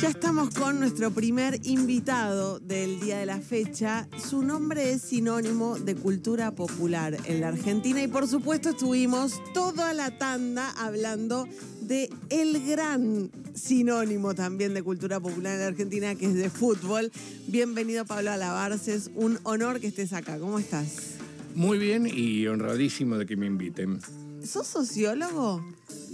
Ya 0.00 0.08
estamos 0.08 0.48
con 0.54 0.80
nuestro 0.80 1.10
primer 1.10 1.60
invitado 1.62 2.58
del 2.58 3.00
día 3.00 3.18
de 3.18 3.26
la 3.26 3.38
fecha. 3.38 4.08
Su 4.30 4.42
nombre 4.42 4.92
es 4.92 5.02
sinónimo 5.02 5.78
de 5.78 5.94
cultura 5.94 6.52
popular 6.52 7.18
en 7.26 7.42
la 7.42 7.48
Argentina 7.48 8.02
y 8.02 8.08
por 8.08 8.26
supuesto 8.26 8.70
estuvimos 8.70 9.42
toda 9.52 9.92
la 9.92 10.16
tanda 10.16 10.70
hablando 10.70 11.46
de 11.82 12.08
el 12.30 12.66
gran 12.66 13.30
sinónimo 13.54 14.34
también 14.34 14.72
de 14.72 14.82
cultura 14.82 15.20
popular 15.20 15.56
en 15.56 15.60
la 15.60 15.66
Argentina 15.66 16.14
que 16.14 16.26
es 16.26 16.34
de 16.34 16.48
fútbol. 16.48 17.12
Bienvenido 17.46 18.06
Pablo 18.06 18.30
Alabarces, 18.30 19.10
un 19.14 19.38
honor 19.42 19.80
que 19.80 19.88
estés 19.88 20.14
acá. 20.14 20.38
¿Cómo 20.38 20.58
estás? 20.58 21.18
Muy 21.54 21.76
bien 21.76 22.08
y 22.10 22.46
honradísimo 22.46 23.18
de 23.18 23.26
que 23.26 23.36
me 23.36 23.44
inviten. 23.44 24.00
¿Sos 24.42 24.66
sociólogo? 24.66 25.62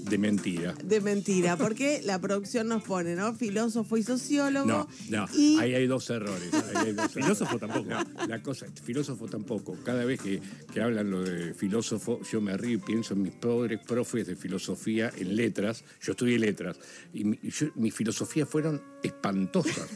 De 0.09 0.19
mentira. 0.19 0.73
De 0.85 1.01
mentira, 1.01 1.57
porque 1.57 2.01
la 2.05 2.21
producción 2.21 2.69
nos 2.69 2.83
pone, 2.85 3.17
¿no? 3.17 3.35
Filósofo 3.35 3.97
y 3.97 4.03
sociólogo. 4.05 4.67
No, 4.67 4.89
no, 5.11 5.27
y- 5.35 5.59
ahí 5.59 5.75
hay 5.75 5.87
dos 5.87 6.09
errores. 6.11 6.53
ahí 6.55 6.61
hay 6.89 6.93
dos 6.93 7.07
errores. 7.07 7.13
Filósofo 7.13 7.59
tampoco. 7.59 7.91
No, 7.91 8.27
la 8.29 8.43
cosa, 8.43 8.67
filósofo 8.85 9.27
tampoco. 9.27 9.77
Cada 9.85 10.05
vez 10.05 10.21
que, 10.21 10.41
que 10.73 10.81
hablan 10.81 11.11
lo 11.11 11.23
de 11.25 11.55
filósofo, 11.55 12.21
yo 12.31 12.41
me 12.41 12.57
río 12.57 12.75
y 12.75 12.79
pienso 12.79 13.15
en 13.15 13.23
mis 13.23 13.33
pobres 13.33 13.81
profes 13.87 14.27
de 14.29 14.37
filosofía 14.37 15.11
en 15.17 15.35
letras. 15.35 15.83
Yo 16.01 16.13
estudié 16.13 16.39
letras 16.39 16.79
y 17.13 17.25
mi, 17.25 17.39
y 17.43 17.51
yo- 17.51 17.73
mi 17.75 17.91
filosofía 17.91 18.47
fueron 18.47 18.81
espantosas. 19.03 19.89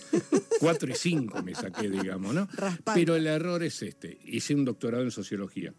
Cuatro 0.59 0.91
y 0.91 0.95
cinco 0.97 1.43
me 1.43 1.55
saqué, 1.55 1.89
digamos, 1.89 2.35
¿no? 2.35 2.49
Pero 2.95 3.15
el 3.17 3.27
error 3.27 3.63
es 3.63 3.81
este. 3.83 4.19
Hice 4.25 4.55
un 4.55 4.65
doctorado 4.65 5.05
en 5.05 5.11
sociología. 5.13 5.73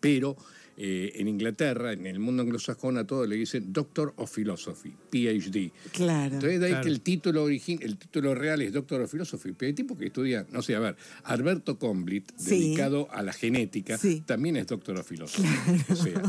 Pero 0.00 0.36
eh, 0.76 1.12
en 1.16 1.28
Inglaterra, 1.28 1.92
en 1.92 2.06
el 2.06 2.18
mundo 2.18 2.42
anglosajón, 2.42 2.96
a 2.98 3.06
todo 3.06 3.26
le 3.26 3.36
dicen 3.36 3.72
Doctor 3.72 4.14
of 4.16 4.30
Philosophy, 4.34 4.94
PhD. 5.10 5.70
Claro. 5.92 6.34
Entonces, 6.34 6.60
de 6.60 6.66
ahí 6.66 6.72
Claro. 6.72 6.84
que 6.84 6.90
el 6.90 7.00
título 7.00 7.44
origin, 7.44 7.78
el 7.82 7.98
título 7.98 8.34
real 8.34 8.62
es 8.62 8.72
Doctor 8.72 9.02
of 9.02 9.10
Philosophy, 9.10 9.52
pero 9.52 9.68
hay 9.68 9.74
tipo 9.74 9.96
que 9.98 10.06
estudia, 10.06 10.46
no 10.50 10.62
sé, 10.62 10.74
a 10.74 10.80
ver, 10.80 10.96
Alberto 11.24 11.78
Comblit, 11.78 12.30
Sí. 12.36 12.50
dedicado 12.58 13.08
a 13.12 13.22
la 13.22 13.32
genética, 13.32 13.98
Sí. 13.98 14.22
también 14.24 14.56
es 14.56 14.66
Doctor 14.66 14.98
of 14.98 15.06
Philosophy. 15.08 15.48
O 15.90 15.96
sea, 15.96 16.22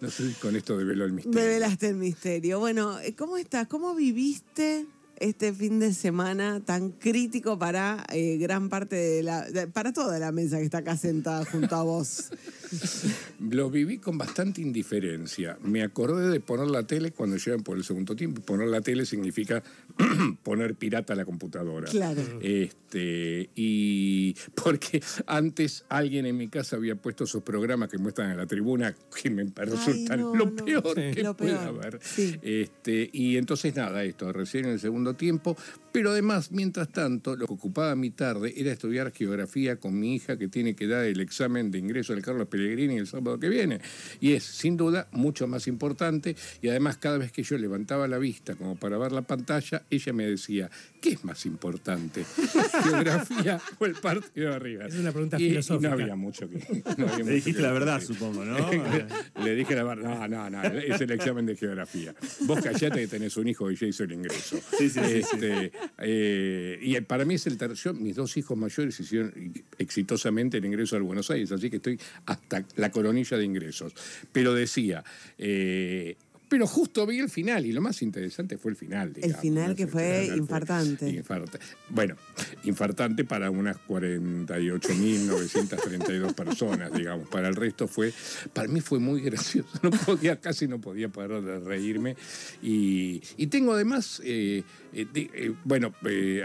no 0.00 0.10
sé 0.10 0.28
si 0.28 0.34
con 0.34 0.54
esto 0.56 0.76
develó 0.76 1.04
el 1.04 1.12
misterio. 1.12 1.40
Develaste 1.40 1.88
el 1.88 1.96
misterio. 1.96 2.58
Bueno, 2.60 2.98
eh, 3.00 3.14
¿cómo 3.16 3.36
estás? 3.38 3.66
¿Cómo 3.68 3.94
viviste 3.94 4.86
este 5.18 5.50
fin 5.54 5.78
de 5.80 5.94
semana 5.94 6.60
tan 6.62 6.90
crítico 6.90 7.58
para 7.58 8.04
eh, 8.12 8.36
gran 8.36 8.68
parte 8.68 8.96
de 8.96 9.22
la. 9.22 9.48
de- 9.48 9.66
para 9.66 9.90
toda 9.94 10.18
la 10.18 10.30
mesa 10.30 10.58
que 10.58 10.64
está 10.64 10.78
acá 10.78 10.94
sentada 10.96 11.44
junto 11.46 11.74
a 11.74 11.82
vos? 11.82 12.26
Lo 13.50 13.70
viví 13.70 13.98
con 13.98 14.18
bastante 14.18 14.60
indiferencia. 14.60 15.58
Me 15.62 15.82
acordé 15.82 16.28
de 16.28 16.40
poner 16.40 16.68
la 16.68 16.86
tele 16.86 17.12
cuando 17.12 17.36
llegan 17.36 17.62
por 17.62 17.76
el 17.76 17.84
segundo 17.84 18.16
tiempo. 18.16 18.42
Poner 18.42 18.68
la 18.68 18.80
tele 18.80 19.06
significa 19.06 19.62
poner 20.42 20.74
pirata 20.74 21.14
la 21.14 21.24
computadora. 21.24 21.90
Claro. 21.90 22.22
Este, 22.40 23.50
y 23.54 24.34
porque 24.54 25.02
antes 25.26 25.84
alguien 25.88 26.26
en 26.26 26.36
mi 26.36 26.48
casa 26.48 26.76
había 26.76 26.96
puesto 26.96 27.24
esos 27.24 27.42
programas 27.42 27.88
que 27.88 27.98
muestran 27.98 28.30
en 28.30 28.36
la 28.38 28.46
tribuna 28.46 28.94
que 29.22 29.30
me 29.30 29.44
resultan 29.44 30.20
no, 30.20 30.34
lo 30.34 30.46
no. 30.46 30.64
peor 30.64 30.94
Sí. 30.94 31.14
que 31.14 31.22
Lo 31.22 31.36
haber. 31.38 31.98
sí. 32.02 32.38
Este, 32.42 33.08
y 33.12 33.36
entonces 33.36 33.74
nada, 33.74 34.04
esto, 34.04 34.32
recién 34.32 34.66
en 34.66 34.72
el 34.72 34.80
segundo 34.80 35.14
tiempo. 35.14 35.56
Pero 35.92 36.10
además, 36.10 36.52
mientras 36.52 36.90
tanto, 36.90 37.36
lo 37.36 37.46
que 37.46 37.54
ocupaba 37.54 37.94
mi 37.96 38.10
tarde 38.10 38.52
era 38.56 38.70
estudiar 38.70 39.12
geografía 39.12 39.76
con 39.76 39.98
mi 39.98 40.14
hija 40.14 40.36
que 40.36 40.48
tiene 40.48 40.76
que 40.76 40.86
dar 40.86 41.04
el 41.04 41.20
examen 41.20 41.70
de 41.70 41.78
ingreso 41.78 42.12
del 42.12 42.22
Carlos 42.22 42.48
Pellegrini 42.66 42.96
el 42.98 43.06
sábado 43.06 43.38
que 43.38 43.48
viene. 43.48 43.80
Y 44.20 44.32
es, 44.32 44.42
sin 44.44 44.76
duda, 44.76 45.08
mucho 45.12 45.46
más 45.46 45.66
importante. 45.68 46.34
Y 46.62 46.68
además, 46.68 46.96
cada 46.98 47.18
vez 47.18 47.30
que 47.32 47.42
yo 47.42 47.56
levantaba 47.58 48.08
la 48.08 48.18
vista 48.18 48.54
como 48.56 48.76
para 48.76 48.98
ver 48.98 49.12
la 49.12 49.22
pantalla, 49.22 49.82
ella 49.90 50.12
me 50.12 50.26
decía, 50.26 50.70
¿qué 51.00 51.10
es 51.10 51.24
más 51.24 51.46
importante? 51.46 52.24
¿Geografía 52.82 53.60
o 53.78 53.86
el 53.86 53.94
partido 53.94 54.50
de 54.50 54.56
arriba? 54.56 54.86
Es 54.86 54.94
una 54.96 55.12
pregunta 55.12 55.38
Y- 55.40 55.44
y 55.46 55.48
filosófica. 55.50 55.88
no 55.88 55.94
había 55.94 56.16
mucho 56.16 56.48
que... 56.50 56.58
no 56.96 57.04
había 57.06 57.18
mucho 57.18 57.24
Le 57.24 57.32
dijiste 57.34 57.54
que 57.60 57.62
la 57.62 57.72
verdad, 57.72 58.00
decir. 58.00 58.16
supongo, 58.16 58.44
¿no? 58.44 58.56
Le 59.44 59.54
dije 59.54 59.74
la 59.74 59.84
verdad, 59.84 60.28
no, 60.28 60.28
no, 60.28 60.50
no, 60.50 60.62
es 60.78 61.00
el 61.00 61.10
examen 61.12 61.46
de 61.46 61.56
geografía. 61.56 62.14
Vos 62.42 62.60
callate 62.62 63.00
que 63.00 63.06
tenés 63.06 63.36
un 63.36 63.48
hijo 63.48 63.70
y 63.70 63.76
ya 63.76 63.86
hizo 63.86 64.04
el 64.04 64.12
ingreso. 64.12 64.58
Sí, 64.78 64.90
sí, 64.90 65.00
sí, 65.00 65.00
Este, 65.36 65.72
eh, 65.98 66.78
y 66.82 67.00
para 67.02 67.24
mí 67.24 67.34
es 67.34 67.46
el 67.46 67.56
tercer, 67.56 67.94
mis 67.94 68.16
dos 68.16 68.36
hijos 68.36 68.56
mayores 68.56 68.98
hicieron 69.00 69.32
exitosamente 69.78 70.58
el 70.58 70.64
ingreso 70.64 70.96
al 70.96 71.02
Buenos 71.02 71.30
Aires, 71.30 71.52
así 71.52 71.70
que 71.70 71.76
estoy 71.76 72.00
hasta 72.26 72.45
la 72.76 72.90
coronilla 72.90 73.36
de 73.36 73.44
ingresos. 73.44 73.92
Pero 74.32 74.54
decía, 74.54 75.04
eh, 75.38 76.16
pero 76.48 76.66
justo 76.66 77.06
vi 77.06 77.18
el 77.18 77.28
final 77.28 77.66
y 77.66 77.72
lo 77.72 77.80
más 77.80 78.02
interesante 78.02 78.58
fue 78.58 78.70
el 78.72 78.76
final. 78.76 79.12
digamos, 79.12 79.40
final 79.40 79.70
¿no? 79.70 79.76
que 79.76 79.82
El 79.84 79.88
fue 79.88 80.30
infartante. 80.36 81.08
infarta- 81.10 81.58
Bueno, 81.88 82.16
infartante 82.64 83.24
para 83.24 83.50
unas 83.50 83.76
48.932 83.88 86.34
personas, 86.34 86.92
digamos. 86.92 87.28
Para 87.28 87.48
el 87.48 87.56
resto 87.56 87.88
fue, 87.88 88.12
para 88.52 88.68
mí 88.68 88.80
fue 88.80 88.98
muy 88.98 89.20
gracioso. 89.22 89.68
No 89.82 89.90
podía, 89.90 90.40
casi 90.40 90.66
no 90.68 90.80
podía 90.80 91.08
parar 91.08 91.42
de 91.42 91.58
reírme. 91.60 92.16
Y, 92.62 93.22
y 93.36 93.46
tengo 93.48 93.72
además, 93.74 94.20
eh, 94.24 94.62
eh, 94.92 95.06
de- 95.12 95.30
eh, 95.34 95.52
bueno, 95.64 95.94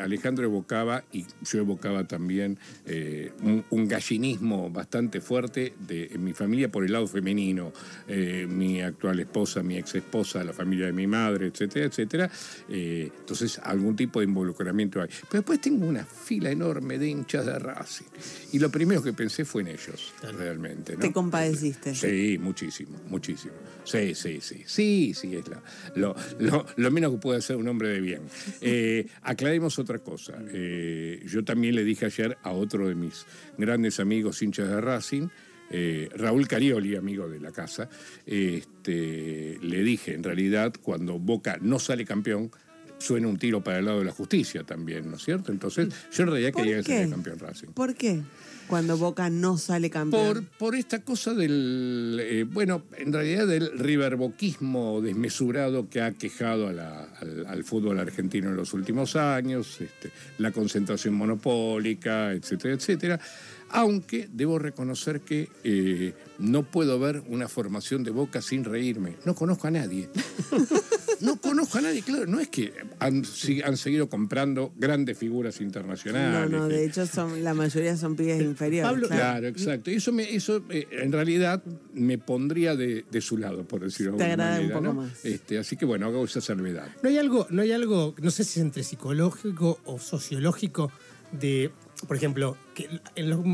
Alejandro 0.01 0.45
evocaba, 0.45 1.03
y 1.11 1.25
yo 1.43 1.59
evocaba 1.59 2.07
también, 2.07 2.57
un, 3.41 3.63
un 3.69 3.87
gallinismo 3.87 4.69
bastante 4.69 5.21
fuerte 5.21 5.73
de 5.87 6.07
en 6.11 6.23
mi 6.23 6.33
familia 6.33 6.71
por 6.71 6.85
el 6.85 6.91
lado 6.93 7.07
femenino. 7.07 7.71
Mi 8.47 8.81
actual 8.81 9.19
esposa, 9.19 9.63
mi 9.63 9.77
ex 9.77 9.90
esposa, 9.99 10.43
la 10.43 10.53
familia 10.53 10.85
de 10.87 10.93
mi 10.93 11.07
madre, 11.07 11.47
etcétera, 11.47 11.85
etcétera. 11.85 12.29
Eh, 12.69 13.09
entonces, 13.19 13.59
algún 13.63 13.95
tipo 13.95 14.19
de 14.19 14.25
involucramiento 14.25 15.01
hay. 15.01 15.09
Pero 15.29 15.41
después 15.41 15.59
tengo 15.61 15.85
una 15.85 16.05
fila 16.05 16.51
enorme 16.51 16.97
de 16.97 17.07
hinchas 17.09 17.45
de 17.45 17.57
Racing. 17.59 18.05
Y 18.53 18.59
lo 18.59 18.69
primero 18.69 19.01
que 19.03 19.13
pensé 19.13 19.45
fue 19.45 19.61
en 19.63 19.69
ellos, 19.69 20.13
realmente. 20.37 20.93
¿no? 20.93 20.99
Te 20.99 21.11
compadeciste. 21.11 21.95
Sí, 21.95 22.37
muchísimo, 22.41 22.97
muchísimo. 23.09 23.53
Sí, 23.83 24.13
sí, 24.15 24.39
sí. 24.41 24.63
Sí, 24.65 25.13
sí, 25.15 25.35
es 25.35 25.47
la- 25.47 25.61
lo, 25.95 26.15
lo- 26.39 26.65
lo 26.75 26.91
menos 26.91 27.11
que 27.13 27.17
puede 27.17 27.39
hacer 27.39 27.55
un 27.55 27.67
hombre 27.67 27.89
de 27.89 28.01
bien. 28.01 28.21
Eh, 28.63 29.07
aclaremos 29.23 29.79
otra 29.79 29.97
cosa. 29.99 30.33
Eh, 30.53 31.23
yo 31.27 31.43
también 31.43 31.75
le 31.75 31.83
dije 31.83 32.05
ayer 32.05 32.37
a 32.43 32.51
otro 32.51 32.87
de 32.87 32.95
mis 32.95 33.25
grandes 33.57 33.99
amigos 33.99 34.41
hinchas 34.41 34.69
de 34.69 34.79
Racing, 34.79 35.27
eh, 35.71 36.09
Raúl 36.15 36.47
Carioli, 36.47 36.95
amigo 36.95 37.29
de 37.29 37.39
la 37.39 37.51
casa, 37.51 37.89
este, 38.25 39.57
le 39.61 39.83
dije, 39.83 40.13
en 40.13 40.23
realidad, 40.23 40.73
cuando 40.81 41.17
Boca 41.17 41.57
no 41.61 41.79
sale 41.79 42.05
campeón, 42.05 42.51
suena 43.01 43.27
un 43.27 43.37
tiro 43.37 43.61
para 43.63 43.79
el 43.79 43.85
lado 43.85 43.99
de 43.99 44.05
la 44.05 44.11
justicia 44.11 44.63
también, 44.63 45.09
¿no 45.09 45.17
es 45.17 45.23
cierto? 45.23 45.51
Entonces, 45.51 45.89
yo 46.13 46.23
en 46.23 46.29
realidad 46.29 46.51
¿Por 46.53 46.61
quería 46.61 46.77
que 46.77 46.83
saliera 46.83 47.09
campeón 47.09 47.39
Racing. 47.39 47.67
¿Por 47.69 47.95
qué? 47.95 48.21
Cuando 48.67 48.95
Boca 48.97 49.29
no 49.29 49.57
sale 49.57 49.89
campeón. 49.89 50.45
Por, 50.47 50.57
por 50.57 50.75
esta 50.75 50.99
cosa 51.03 51.33
del, 51.33 52.17
eh, 52.21 52.45
bueno, 52.49 52.83
en 52.97 53.11
realidad 53.11 53.45
del 53.45 53.77
riverboquismo 53.77 55.01
desmesurado 55.01 55.89
que 55.89 56.01
ha 56.01 56.11
quejado 56.13 56.67
a 56.69 56.71
la- 56.71 57.03
al, 57.19 57.45
al 57.47 57.63
fútbol 57.65 57.99
argentino 57.99 58.49
en 58.49 58.55
los 58.55 58.73
últimos 58.73 59.17
años, 59.17 59.81
este, 59.81 60.11
la 60.37 60.51
concentración 60.53 61.15
monopólica, 61.15 62.31
etcétera, 62.31 62.75
etcétera. 62.75 63.19
Aunque 63.73 64.29
debo 64.31 64.59
reconocer 64.59 65.21
que 65.21 65.49
eh, 65.63 66.13
no 66.39 66.63
puedo 66.63 66.99
ver 66.99 67.23
una 67.27 67.47
formación 67.49 68.03
de 68.03 68.11
boca 68.11 68.41
sin 68.41 68.63
reírme. 68.63 69.15
No 69.25 69.33
conozco 69.35 69.67
a 69.67 69.71
nadie. 69.71 70.07
No 71.21 71.39
conozco 71.39 71.77
a 71.77 71.81
nadie, 71.81 72.01
claro. 72.01 72.25
No 72.27 72.39
es 72.39 72.47
que 72.49 72.73
han, 72.99 73.23
si- 73.25 73.61
han 73.61 73.77
seguido 73.77 74.09
comprando 74.09 74.73
grandes 74.77 75.17
figuras 75.17 75.59
no, 75.59 75.65
internacionales. 75.67 76.49
no, 76.51 76.67
que- 76.67 76.73
de 76.75 76.85
hecho 76.85 77.05
son, 77.05 77.43
la 77.43 77.53
mayoría 77.53 77.95
son 77.97 78.15
pibes 78.15 78.41
inferiores. 78.41 78.89
Pablo, 78.91 79.07
claro. 79.07 79.21
Claro, 79.21 79.47
exacto. 79.47 79.91
Y 79.91 79.95
eso, 79.95 80.11
me, 80.11 80.33
eso 80.33 80.63
eh, 80.69 80.87
en 80.91 81.11
realidad 81.11 81.63
me 81.93 82.17
pondría 82.17 82.75
de, 82.75 83.05
de 83.09 83.21
su 83.21 83.37
lado, 83.37 83.67
por 83.67 83.81
decirlo 83.81 84.13
de 84.13 84.17
Te 84.19 84.23
alguna 84.31 84.55
agrada 84.55 84.61
un 84.65 84.69
poco 84.71 84.81
¿no? 84.81 84.93
más. 84.93 85.25
Este, 85.25 85.57
así 85.59 85.77
que 85.77 85.85
bueno, 85.85 86.07
hago 86.07 86.25
esa 86.25 86.41
salvedad. 86.41 86.87
No 87.03 87.09
hay 87.09 87.17
algo, 87.17 87.47
no 87.49 87.61
hay 87.61 87.71
algo, 87.71 88.15
no 88.21 88.31
sé 88.31 88.43
si 88.43 88.59
es 88.59 88.63
entre 88.65 88.83
psicológico 88.83 89.79
o 89.85 89.99
sociológico 89.99 90.91
de, 91.31 91.71
por 92.07 92.17
ejemplo, 92.17 92.57
que 92.73 92.89
en 93.15 93.29
los- 93.29 93.45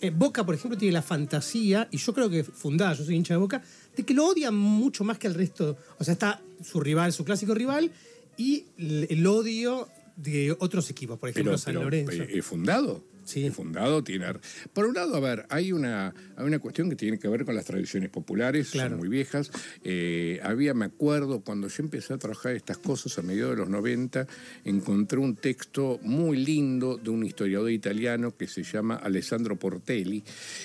eh, 0.00 0.10
Boca, 0.10 0.44
por 0.44 0.54
ejemplo, 0.56 0.76
tiene 0.76 0.92
la 0.92 1.02
fantasía, 1.02 1.86
y 1.92 1.96
yo 1.96 2.12
creo 2.12 2.28
que 2.28 2.42
fundada, 2.42 2.92
yo 2.94 3.04
soy 3.04 3.14
hincha 3.14 3.34
de 3.34 3.38
Boca, 3.38 3.62
de 3.96 4.02
que 4.04 4.14
lo 4.14 4.26
odian 4.26 4.54
mucho 4.54 5.04
más 5.04 5.18
que 5.18 5.26
el 5.26 5.34
resto. 5.34 5.76
O 5.98 6.04
sea, 6.04 6.12
está 6.12 6.40
su 6.64 6.80
rival, 6.80 7.12
su 7.12 7.24
clásico 7.24 7.54
rival, 7.54 7.90
y 8.36 8.64
el, 8.78 9.26
odio 9.26 9.88
de 10.16 10.56
otros 10.58 10.88
equipos, 10.90 11.18
por 11.18 11.28
ejemplo, 11.28 11.52
Pero, 11.52 11.58
San 11.58 11.74
pero, 11.74 11.84
Lorenzo. 11.84 12.12
eh, 12.22 12.38
¿es 12.38 12.44
fundado? 12.44 13.02
Sí. 13.24 13.50
Fundado, 13.50 14.02
tiene... 14.02 14.26
Por 14.72 14.86
un 14.86 14.94
lado, 14.94 15.14
a 15.16 15.20
ver, 15.20 15.46
hay 15.48 15.72
una, 15.72 16.14
hay 16.36 16.44
una 16.46 16.58
cuestión 16.58 16.88
que 16.90 16.96
tiene 16.96 17.18
que 17.18 17.28
ver 17.28 17.44
con 17.44 17.54
las 17.54 17.64
tradiciones 17.64 18.10
populares, 18.10 18.70
Claro. 18.70 18.90
son 18.90 18.98
muy 18.98 19.08
viejas. 19.08 19.50
Eh, 19.84 20.40
había, 20.42 20.74
me 20.74 20.84
acuerdo, 20.86 21.40
cuando 21.40 21.68
yo 21.68 21.82
empecé 21.82 22.14
a 22.14 22.18
trabajar 22.18 22.54
estas 22.54 22.78
cosas 22.78 23.18
a 23.18 23.22
mediados 23.22 23.52
de 23.52 23.58
los 23.58 23.68
90, 23.68 24.26
encontré 24.64 25.18
un 25.18 25.36
texto 25.36 25.98
muy 26.02 26.36
lindo 26.44 26.96
de 26.96 27.10
un 27.10 27.24
historiador 27.24 27.70
italiano 27.70 28.36
que 28.36 28.46
se 28.46 28.62
llama 28.62 28.96
Alessandro 28.96 29.56
Portelli, 29.58 30.22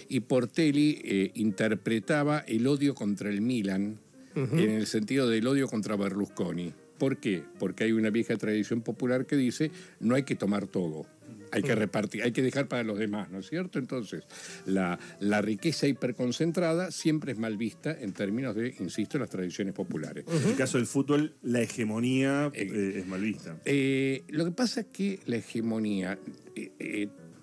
y 0.09 0.19
Portelli 0.21 1.01
eh, 1.03 1.31
interpretaba 1.35 2.39
el 2.47 2.65
odio 2.67 2.95
contra 2.95 3.29
el 3.29 3.41
Milan 3.41 3.99
en 4.35 4.59
el 4.69 4.85
sentido 4.85 5.27
del 5.27 5.47
odio 5.47 5.67
contra 5.67 5.95
Berlusconi. 5.95 6.71
¿Por 6.99 7.17
qué? 7.17 7.43
Porque 7.57 7.85
hay 7.85 7.91
una 7.91 8.11
vieja 8.11 8.35
tradición 8.37 8.81
popular 8.81 9.25
que 9.25 9.35
dice 9.35 9.71
no 9.99 10.13
hay 10.13 10.23
que 10.23 10.35
tomar 10.35 10.67
todo. 10.67 11.07
Hay 11.51 11.63
que 11.63 11.75
repartir, 11.75 12.23
hay 12.23 12.31
que 12.31 12.41
dejar 12.41 12.67
para 12.67 12.83
los 12.83 12.97
demás, 12.97 13.29
¿no 13.29 13.39
es 13.39 13.49
cierto? 13.49 13.79
Entonces, 13.79 14.23
la, 14.65 14.99
la 15.19 15.41
riqueza 15.41 15.87
hiperconcentrada 15.87 16.91
siempre 16.91 17.31
es 17.31 17.37
mal 17.37 17.57
vista 17.57 17.95
en 17.99 18.13
términos 18.13 18.55
de, 18.55 18.75
insisto, 18.79 19.19
las 19.19 19.29
tradiciones 19.29 19.73
populares. 19.73 20.25
En 20.27 20.49
el 20.49 20.55
caso 20.55 20.77
del 20.77 20.87
fútbol, 20.87 21.35
la 21.41 21.61
hegemonía 21.61 22.51
Eh, 22.53 22.69
eh, 22.71 22.99
es 22.99 23.07
mal 23.07 23.21
vista. 23.21 23.57
Eh, 23.65 24.23
lo 24.29 24.45
que 24.45 24.51
pasa 24.51 24.81
es 24.81 24.87
que 24.87 25.19
la 25.25 25.37
hegemonía, 25.37 26.19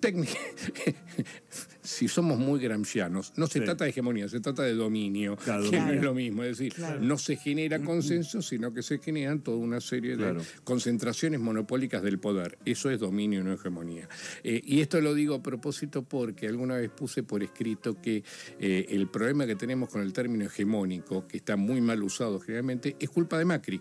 técnica- 0.06 0.38
si 1.82 2.08
somos 2.08 2.38
muy 2.38 2.60
gramscianos, 2.60 3.32
no 3.36 3.46
se 3.46 3.58
Sí. 3.60 3.64
trata 3.64 3.84
de 3.84 3.90
hegemonía, 3.90 4.28
se 4.28 4.40
trata 4.40 4.62
de 4.62 4.74
dominio, 4.74 5.36
Claro, 5.36 5.70
que 5.70 5.78
no 5.80 5.92
es 5.92 6.02
lo 6.02 6.14
mismo. 6.14 6.42
Es 6.42 6.58
decir, 6.58 6.72
Claro. 6.74 7.00
no 7.00 7.18
se 7.18 7.36
genera 7.36 7.78
consenso, 7.82 8.40
sino 8.42 8.72
que 8.72 8.82
se 8.82 8.98
generan 8.98 9.40
toda 9.42 9.58
una 9.58 9.80
serie 9.80 10.16
Claro. 10.16 10.40
de 10.40 10.46
concentraciones 10.64 11.40
monopólicas 11.40 12.02
del 12.02 12.18
poder. 12.18 12.58
Eso 12.64 12.90
es 12.90 12.98
dominio 13.00 13.40
y 13.40 13.44
no 13.44 13.52
hegemonía. 13.52 14.08
Eh, 14.42 14.60
y 14.64 14.80
esto 14.80 15.00
lo 15.00 15.14
digo 15.14 15.34
a 15.36 15.42
propósito 15.42 16.02
porque 16.04 16.46
alguna 16.48 16.76
vez 16.76 16.90
puse 16.90 17.22
por 17.22 17.42
escrito 17.42 18.00
que 18.00 18.24
eh, 18.58 18.86
el 18.90 19.08
problema 19.08 19.46
que 19.46 19.56
tenemos 19.56 19.88
con 19.90 20.00
el 20.02 20.12
término 20.12 20.46
hegemónico, 20.46 21.26
que 21.28 21.36
está 21.36 21.56
muy 21.56 21.80
mal 21.80 22.02
usado 22.02 22.40
generalmente, 22.40 22.96
es 22.98 23.10
culpa 23.10 23.38
de 23.38 23.44
Macri. 23.44 23.80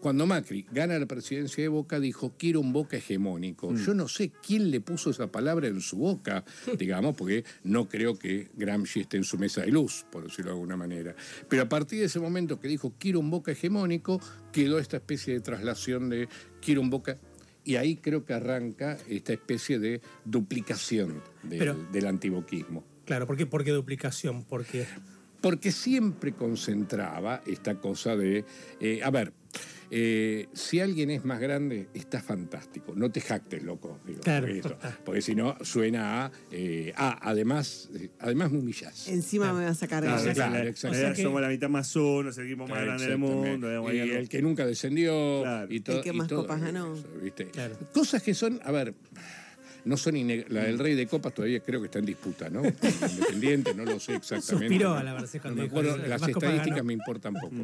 Cuando 0.00 0.26
Macri 0.26 0.66
gana 0.72 0.98
la 0.98 1.06
presidencia 1.06 1.62
de 1.62 1.68
Boca, 1.68 2.00
dijo, 2.00 2.34
quiero 2.38 2.60
un 2.60 2.72
Boca 2.72 2.96
hegemónico. 2.96 3.74
Yo 3.74 3.94
no 3.94 4.08
sé 4.08 4.30
quién 4.30 4.70
le 4.70 4.80
puso 4.80 5.10
esa 5.10 5.30
palabra 5.30 5.68
en 5.68 5.80
su 5.80 5.96
boca, 5.98 6.44
digamos, 6.78 7.16
porque 7.16 7.44
no 7.64 7.88
creo 7.88 8.18
que 8.18 8.48
Gramsci 8.56 9.00
esté 9.00 9.16
en 9.16 9.24
su 9.24 9.38
mesa 9.38 9.62
de 9.62 9.68
luz, 9.68 10.04
por 10.10 10.24
decirlo 10.24 10.50
de 10.50 10.56
alguna 10.56 10.76
manera. 10.76 11.14
Pero 11.48 11.62
a 11.62 11.68
partir 11.68 12.00
de 12.00 12.06
ese 12.06 12.20
momento 12.20 12.60
que 12.60 12.68
dijo, 12.68 12.94
quiero 12.98 13.20
un 13.20 13.30
Boca 13.30 13.52
hegemónico, 13.52 14.20
quedó 14.52 14.78
esta 14.78 14.96
especie 14.98 15.34
de 15.34 15.40
traslación 15.40 16.08
de, 16.08 16.28
quiero 16.60 16.80
un 16.80 16.90
Boca... 16.90 17.18
Y 17.64 17.76
ahí 17.76 17.96
creo 17.96 18.24
que 18.24 18.32
arranca 18.32 18.96
esta 19.08 19.34
especie 19.34 19.78
de 19.78 20.00
duplicación 20.24 21.22
del, 21.42 21.58
Pero- 21.58 21.74
del 21.92 22.06
antiboquismo. 22.06 22.82
Claro, 23.04 23.26
¿por 23.26 23.36
qué, 23.36 23.44
¿por 23.44 23.62
qué 23.62 23.72
duplicación? 23.72 24.44
Porque 24.44 24.86
Porque 25.40 25.70
siempre 25.72 26.32
concentraba 26.32 27.42
esta 27.46 27.76
cosa 27.76 28.16
de, 28.16 28.44
eh, 28.80 29.00
a 29.04 29.10
ver, 29.10 29.32
eh, 29.90 30.48
si 30.52 30.80
alguien 30.80 31.10
es 31.10 31.24
más 31.24 31.40
grande, 31.40 31.88
está 31.94 32.20
fantástico. 32.20 32.92
No 32.94 33.10
te 33.10 33.20
jactes, 33.22 33.62
loco. 33.62 33.98
digo, 34.06 34.20
Claro. 34.20 34.46
porque, 34.46 34.58
esto- 34.58 34.78
porque 35.04 35.22
si 35.22 35.34
no, 35.34 35.56
suena 35.62 36.26
a, 36.26 36.32
eh, 36.50 36.92
ah, 36.96 37.18
además, 37.22 37.88
eh, 37.94 38.10
además 38.18 38.50
me 38.50 38.58
humillas. 38.58 39.08
Encima 39.08 39.52
me 39.54 39.64
vas 39.64 39.82
a 39.82 39.86
cargar. 39.88 40.20
Claro, 40.20 40.34
claro, 40.34 40.70
O 40.70 40.94
sea 40.94 41.12
que- 41.14 41.22
somos 41.22 41.40
la 41.40 41.48
mitad 41.48 41.68
más 41.70 41.94
uno, 41.96 42.28
es 42.30 42.38
el 42.38 42.46
equipo 42.46 42.66
más 42.66 42.82
grande 42.82 43.06
del 43.06 43.18
mundo. 43.18 43.68
digamos, 43.68 43.94
Y 43.94 43.98
el 44.00 44.28
que 44.28 44.42
nunca 44.42 44.66
descendió. 44.66 45.40
Claro. 45.42 45.72
y 45.72 45.80
todo, 45.80 45.96
El 45.98 46.02
que 46.02 46.08
y 46.10 46.12
más 46.12 46.28
todo 46.28 46.42
copas 46.42 46.60
ganó. 46.60 46.94
eso, 46.94 47.06
¿viste? 47.22 47.46
Claro. 47.46 47.76
Cosas 47.94 48.22
que 48.22 48.34
son, 48.34 48.60
a 48.64 48.72
ver, 48.72 48.92
no 49.84 49.96
son 49.96 50.16
la 50.48 50.64
del 50.64 50.78
rey 50.78 50.94
de 50.94 51.06
copas 51.06 51.32
todavía 51.34 51.60
creo 51.60 51.80
que 51.80 51.86
está 51.86 51.98
en 51.98 52.06
disputa, 52.06 52.48
¿no? 52.50 52.62
Independiente, 52.64 53.74
no 53.74 53.84
lo 53.84 53.98
sé 54.00 54.14
exactamente. 54.16 54.66
Suspiró 54.68 54.94
a 54.94 55.02
la 55.02 55.12
no 55.50 55.62
me 55.62 55.68
las 56.08 56.22
estadísticas 56.28 56.84
me 56.84 56.92
importan 56.92 57.34
poco. 57.34 57.54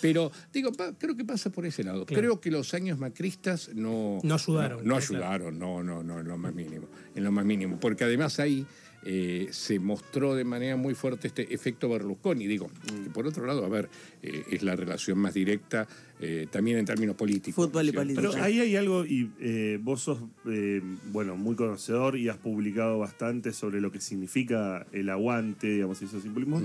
Pero 0.00 0.30
digo, 0.52 0.72
pa- 0.72 0.92
creo 0.98 1.16
que 1.16 1.24
pasa 1.24 1.50
por 1.50 1.66
ese 1.66 1.84
lado. 1.84 2.04
Claro. 2.06 2.20
Creo 2.20 2.40
que 2.40 2.50
los 2.50 2.74
años 2.74 2.98
macristas 2.98 3.70
no 3.74 4.18
No 4.22 4.34
ayudaron, 4.34 4.78
No, 4.86 4.94
no 4.94 5.00
claro. 5.00 5.24
ayudaron, 5.24 5.58
no, 5.58 5.82
no, 5.82 6.02
no, 6.02 6.20
en 6.20 6.28
lo 6.28 6.38
más 6.38 6.54
mínimo, 6.54 6.88
en 7.14 7.24
lo 7.24 7.32
más 7.32 7.44
mínimo, 7.44 7.78
porque 7.80 8.04
además 8.04 8.38
ahí 8.40 8.66
eh, 9.04 9.48
se 9.50 9.78
mostró 9.78 10.34
de 10.34 10.44
manera 10.44 10.76
muy 10.76 10.94
fuerte 10.94 11.28
este 11.28 11.54
efecto 11.54 11.88
Berlusconi. 11.88 12.46
Digo, 12.46 12.70
que 12.86 13.10
por 13.10 13.26
otro 13.26 13.46
lado, 13.46 13.64
a 13.64 13.68
ver, 13.68 13.88
eh, 14.22 14.44
es 14.50 14.62
la 14.62 14.76
relación 14.76 15.18
más 15.18 15.34
directa 15.34 15.86
eh, 16.20 16.48
también 16.50 16.78
en 16.78 16.84
términos 16.84 17.14
políticos. 17.14 17.66
Fútbol 17.66 17.88
y. 17.88 18.14
Pero 18.14 18.32
ahí 18.42 18.60
hay 18.60 18.74
algo, 18.76 19.06
y 19.06 19.30
eh, 19.40 19.78
vos 19.80 20.02
sos, 20.02 20.18
eh, 20.46 20.82
bueno, 21.12 21.36
muy 21.36 21.54
conocedor 21.54 22.16
y 22.16 22.28
has 22.28 22.38
publicado 22.38 22.98
bastante 22.98 23.52
sobre 23.52 23.80
lo 23.80 23.92
que 23.92 24.00
significa 24.00 24.86
el 24.92 25.10
aguante, 25.10 25.68
digamos, 25.68 26.02
y 26.02 26.06
esos 26.06 26.22
simbolismos. 26.22 26.64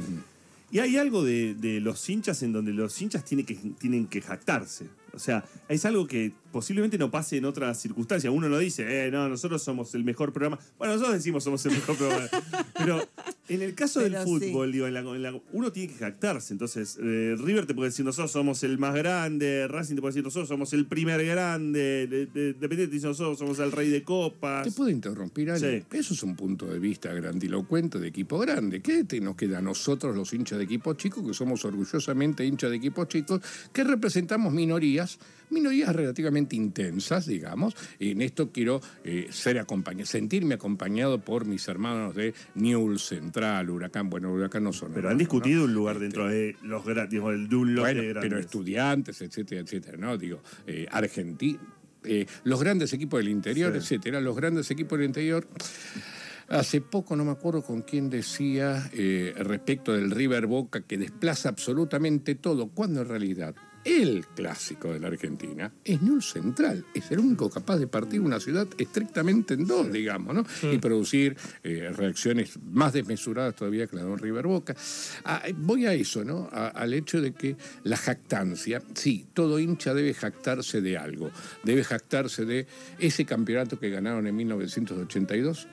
Y 0.72 0.80
hay 0.80 0.98
algo 0.98 1.24
de, 1.24 1.54
de 1.54 1.80
los 1.82 2.10
hinchas 2.10 2.42
en 2.42 2.52
donde 2.52 2.74
los 2.74 3.00
hinchas 3.00 3.24
tienen 3.24 3.46
que, 3.46 3.56
tienen 3.78 4.08
que 4.08 4.22
jactarse. 4.22 4.88
O 5.14 5.20
sea, 5.20 5.44
es 5.70 5.86
algo 5.86 6.08
que 6.08 6.32
posiblemente 6.52 6.98
no 6.98 7.10
pase 7.12 7.38
en 7.38 7.46
otras 7.46 7.80
circunstancias. 7.82 8.32
Uno 8.34 8.48
no 8.50 8.58
dice, 8.60 9.08
eh, 9.08 9.12
no, 9.12 9.28
nosotros 9.30 9.62
somos 9.64 9.94
el 9.96 10.04
mejor 10.04 10.34
programa. 10.34 10.60
Bueno, 10.78 10.94
nosotros 10.94 11.16
decimos 11.18 11.44
somos 11.44 11.66
el 11.66 11.74
mejor 11.74 11.96
programa. 11.98 12.28
Pero 12.78 13.08
en 13.50 13.62
el 13.62 13.74
caso 13.76 14.00
del 14.02 14.16
fútbol, 14.18 14.72
digo, 14.72 14.88
en 14.88 14.94
la- 14.94 15.00
en 15.02 15.22
la- 15.24 15.40
uno 15.52 15.72
tiene 15.72 15.92
que 15.94 16.00
jactarse. 16.00 16.54
Entonces, 16.54 16.98
eh, 17.02 17.36
River 17.40 17.66
te 17.66 17.74
puede 17.74 17.90
decir, 17.90 18.06
nosotros 18.06 18.32
somos 18.32 18.64
el 18.64 18.78
más 18.78 18.94
grande. 18.96 19.68
Racing 19.68 19.96
te 19.96 20.02
puede 20.02 20.12
decir, 20.14 20.24
nosotros 20.24 20.48
somos 20.50 20.74
el 20.74 20.86
primer 20.86 21.24
grande. 21.26 22.08
de- 22.08 22.26
de- 22.28 22.50
Independiente 22.54 22.88
te 22.88 22.94
dice, 22.96 23.08
nosotros 23.08 23.38
somos 23.40 23.60
el 23.60 23.72
rey 23.72 23.90
de 23.90 24.04
copas. 24.04 24.64
¿Te 24.66 24.72
puedo 24.72 24.90
interrumpir, 24.90 25.50
Ale? 25.52 25.82
Sí. 25.82 25.98
Eso 25.98 26.14
es 26.14 26.24
un 26.24 26.36
punto 26.36 26.66
de 26.68 26.80
vista 26.80 27.14
grandilocuente 27.14 28.00
de 28.00 28.08
equipo 28.08 28.38
grande. 28.40 28.82
¿Qué 28.82 29.04
te 29.04 29.20
nos 29.22 29.36
queda 29.36 29.58
a 29.60 29.62
nosotros, 29.62 30.16
los 30.16 30.34
hinchas 30.34 30.58
de 30.60 30.64
equipos 30.66 30.98
chicos, 30.98 31.26
que 31.26 31.34
somos 31.34 31.64
orgullosamente 31.66 32.46
hinchas 32.46 32.70
de 32.70 32.78
equipos 32.78 33.08
chicos, 33.08 33.42
que 33.72 33.84
representamos 33.84 34.54
minorías, 34.54 35.03
minorías 35.50 35.96
relativamente 35.96 36.56
intensas, 36.56 37.26
digamos? 37.28 37.76
En 38.00 38.22
esto 38.22 38.52
quiero 38.52 38.82
eh, 39.04 39.28
ser 39.30 39.60
acompañado, 39.60 40.06
sentirme 40.06 40.56
acompañado 40.56 41.20
por 41.22 41.46
mis 41.46 41.68
hermanos 41.68 42.16
de 42.16 42.34
Newell 42.56 43.00
Central, 43.00 43.70
Huracán. 43.70 44.10
Bueno, 44.10 44.32
Huracán 44.34 44.64
no 44.64 44.74
son. 44.74 44.90
Pero 44.90 45.10
hermanos, 45.10 45.12
han 45.12 45.18
discutido 45.20 45.60
¿no? 45.60 45.66
un 45.66 45.74
lugar 45.74 45.96
Este, 45.96 46.04
dentro 46.06 46.28
de 46.28 46.56
los 46.64 46.88
el 46.88 47.48
bueno, 47.48 48.02
de 48.02 48.08
grandes. 48.10 48.14
pero 48.22 48.40
estudiantes, 48.40 49.22
etcétera, 49.22 49.62
etcétera, 49.62 49.98
¿no? 49.98 50.18
Digo, 50.18 50.42
eh, 50.66 50.88
Argentina, 50.92 51.60
eh, 52.04 52.26
los 52.44 52.60
grandes 52.60 52.92
equipos 52.94 53.20
del 53.20 53.30
interior, 53.30 53.72
Sí. 53.74 53.78
etcétera, 53.78 54.20
los 54.22 54.36
grandes 54.36 54.70
equipos 54.72 54.98
del 55.00 55.08
interior. 55.08 55.48
Hace 56.50 56.82
poco, 56.82 57.16
no 57.16 57.24
me 57.24 57.32
acuerdo 57.32 57.64
con 57.64 57.82
quién 57.84 58.10
decía 58.10 58.90
eh, 58.94 59.34
respecto 59.38 59.94
del 59.94 60.12
River 60.12 60.46
Boca 60.46 60.82
que 60.82 60.98
desplaza 60.98 61.50
absolutamente 61.50 62.36
todo, 62.36 62.68
cuando 62.68 63.02
en 63.02 63.08
realidad 63.08 63.56
el 63.86 64.26
clásico 64.36 64.94
de 64.94 65.00
la 65.00 65.08
Argentina 65.08 65.72
es 65.84 66.02
Newell 66.02 66.22
Central, 66.22 66.86
es 66.94 67.12
el 67.12 67.20
único 67.20 67.50
capaz 67.50 67.78
de 67.78 67.88
partir 67.88 68.22
una 68.22 68.40
ciudad 68.40 68.68
estrictamente 68.78 69.56
en 69.56 69.66
dos, 69.66 69.92
digamos, 69.92 70.34
¿no? 70.36 70.46
Y 70.72 70.78
producir 70.78 71.36
eh, 71.64 71.92
reacciones 71.96 72.58
más 72.72 72.94
desmesuradas 72.94 73.56
todavía 73.56 73.88
que 73.88 73.96
la 73.98 74.04
de 74.04 74.10
un 74.10 74.20
River 74.20 74.48
Boca. 74.48 74.76
Ah, 75.26 75.44
voy 75.58 75.86
a 75.86 75.94
eso, 75.94 76.24
¿no? 76.24 76.50
A- 76.52 76.68
al 76.70 76.94
hecho 76.94 77.22
de 77.22 77.34
que 77.34 77.56
la 77.84 77.98
jactancia, 77.98 78.82
sí, 78.94 79.26
todo 79.34 79.60
hincha 79.60 79.94
debe 79.94 80.14
jactarse 80.14 80.82
de 80.82 80.98
algo, 80.98 81.32
debe 81.64 81.84
jactarse 81.84 82.46
de 82.46 82.68
ese 83.00 83.26
campeonato 83.26 83.80
que 83.80 83.90
ganaron 83.90 84.28
en 84.28 84.36
1982 84.36 85.68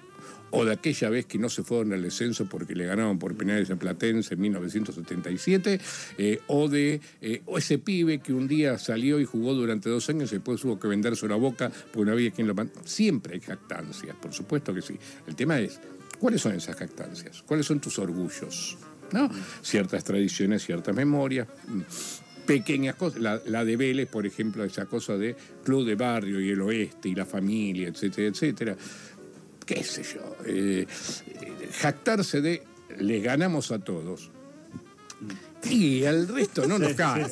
o 0.50 0.64
de 0.64 0.72
aquella 0.72 1.08
vez 1.10 1.26
que 1.26 1.38
no 1.38 1.48
se 1.48 1.62
fueron 1.62 1.92
al 1.92 2.02
descenso 2.02 2.46
porque 2.46 2.74
le 2.74 2.86
ganaron 2.86 3.18
por 3.18 3.36
penales 3.36 3.70
a 3.70 3.76
Platense 3.76 4.34
en 4.34 4.40
1977, 4.40 5.80
eh, 6.18 6.40
o 6.48 6.68
de 6.68 7.00
eh, 7.20 7.42
o 7.46 7.58
ese 7.58 7.78
pibe 7.78 8.18
que 8.18 8.32
un 8.32 8.48
día 8.48 8.78
salió 8.78 9.20
y 9.20 9.24
jugó 9.24 9.54
durante 9.54 9.88
dos 9.88 10.08
años 10.10 10.30
y 10.32 10.36
después 10.36 10.60
tuvo 10.60 10.78
que 10.80 10.88
venderse 10.88 11.28
la 11.28 11.36
boca 11.36 11.70
porque 11.92 12.06
no 12.06 12.12
había 12.12 12.30
quien 12.30 12.46
lo 12.46 12.54
man- 12.54 12.70
Siempre 12.84 13.34
hay 13.34 13.40
jactancias, 13.40 14.16
por 14.16 14.32
supuesto 14.32 14.74
que 14.74 14.82
sí. 14.82 14.96
El 15.26 15.34
tema 15.36 15.60
es, 15.60 15.80
¿cuáles 16.18 16.40
son 16.40 16.54
esas 16.54 16.74
jactancias? 16.76 17.42
¿Cuáles 17.42 17.66
son 17.66 17.80
tus 17.80 17.98
orgullos? 17.98 18.76
Ciertas 19.62 20.04
tradiciones, 20.04 20.64
ciertas 20.64 20.94
memorias. 20.94 21.48
mm, 21.68 21.80
Pequeñas 22.46 22.96
cosas, 22.96 23.20
la, 23.20 23.40
la 23.46 23.64
de 23.64 23.76
Vélez, 23.76 24.08
por 24.08 24.26
ejemplo, 24.26 24.64
esa 24.64 24.86
cosa 24.86 25.16
de 25.16 25.36
club 25.62 25.86
de 25.86 25.94
barrio 25.94 26.40
y 26.40 26.50
el 26.50 26.60
oeste 26.62 27.08
y 27.08 27.14
la 27.14 27.24
familia, 27.24 27.86
etcétera, 27.88 28.26
etcétera 28.28 28.76
qué 29.74 29.84
sé 29.84 30.02
yo, 30.02 30.36
eh, 30.46 30.84
jactarse 31.72 32.40
de 32.40 32.62
le 32.98 33.20
ganamos 33.20 33.70
a 33.70 33.78
todos. 33.78 34.30
Y 35.62 36.04
el 36.04 36.26
resto 36.26 36.66
no 36.66 36.78
nos 36.78 36.94
cae. 36.94 37.26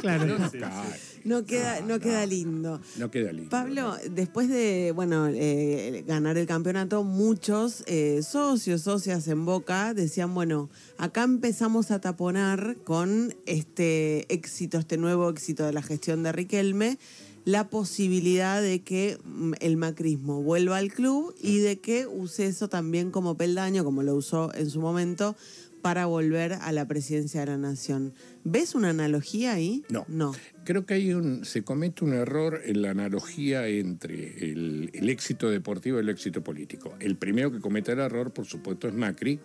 Claro. 0.00 0.26
No 0.26 0.38
nos 0.38 0.52
cae. 0.52 1.00
No 1.24 1.44
queda, 1.44 1.80
no 1.80 1.98
queda 1.98 2.24
lindo. 2.24 2.80
No 2.96 3.10
queda 3.10 3.32
lindo. 3.32 3.50
Pablo, 3.50 3.96
después 4.08 4.48
de 4.48 4.92
bueno 4.94 5.26
eh, 5.28 6.04
ganar 6.06 6.38
el 6.38 6.46
campeonato, 6.46 7.02
muchos 7.02 7.82
eh, 7.86 8.22
socios, 8.22 8.82
socias 8.82 9.26
en 9.26 9.44
Boca 9.44 9.92
decían, 9.92 10.32
bueno, 10.32 10.70
acá 10.98 11.24
empezamos 11.24 11.90
a 11.90 12.00
taponar 12.00 12.76
con 12.84 13.34
este 13.44 14.32
éxito, 14.32 14.78
este 14.78 14.96
nuevo 14.96 15.28
éxito 15.28 15.66
de 15.66 15.72
la 15.72 15.82
gestión 15.82 16.22
de 16.22 16.30
Riquelme, 16.30 16.98
la 17.46 17.70
posibilidad 17.70 18.60
de 18.60 18.82
que 18.82 19.18
mm, 19.24 19.52
el 19.60 19.76
macrismo 19.76 20.42
vuelva 20.42 20.78
al 20.78 20.92
club 20.92 21.32
y 21.40 21.58
de 21.58 21.78
que 21.78 22.06
use 22.06 22.46
eso 22.46 22.68
también 22.68 23.12
como 23.12 23.36
peldaño, 23.36 23.84
como 23.84 24.02
lo 24.02 24.16
usó 24.16 24.52
en 24.54 24.68
su 24.68 24.80
momento, 24.80 25.36
para 25.80 26.06
volver 26.06 26.54
a 26.54 26.72
la 26.72 26.88
presidencia 26.88 27.40
de 27.40 27.46
la 27.46 27.58
nación. 27.58 28.12
¿Ves 28.42 28.74
una 28.74 28.90
analogía 28.90 29.52
ahí? 29.52 29.84
No. 29.88 30.04
No. 30.08 30.34
Creo 30.64 30.84
que 30.84 30.94
hay 30.94 31.12
un, 31.12 31.44
se 31.44 31.62
comete 31.62 32.04
un 32.04 32.14
error 32.14 32.60
en 32.64 32.82
la 32.82 32.90
analogía 32.90 33.68
entre 33.68 34.50
el, 34.50 34.90
el 34.92 35.08
éxito 35.08 35.48
deportivo 35.48 35.98
y 35.98 36.00
el 36.00 36.08
éxito 36.08 36.42
político. 36.42 36.96
El 36.98 37.16
primero 37.16 37.52
que 37.52 37.60
comete 37.60 37.92
el 37.92 38.00
error, 38.00 38.32
por 38.32 38.46
supuesto, 38.46 38.88
es 38.88 38.94
Macri, 38.94 39.38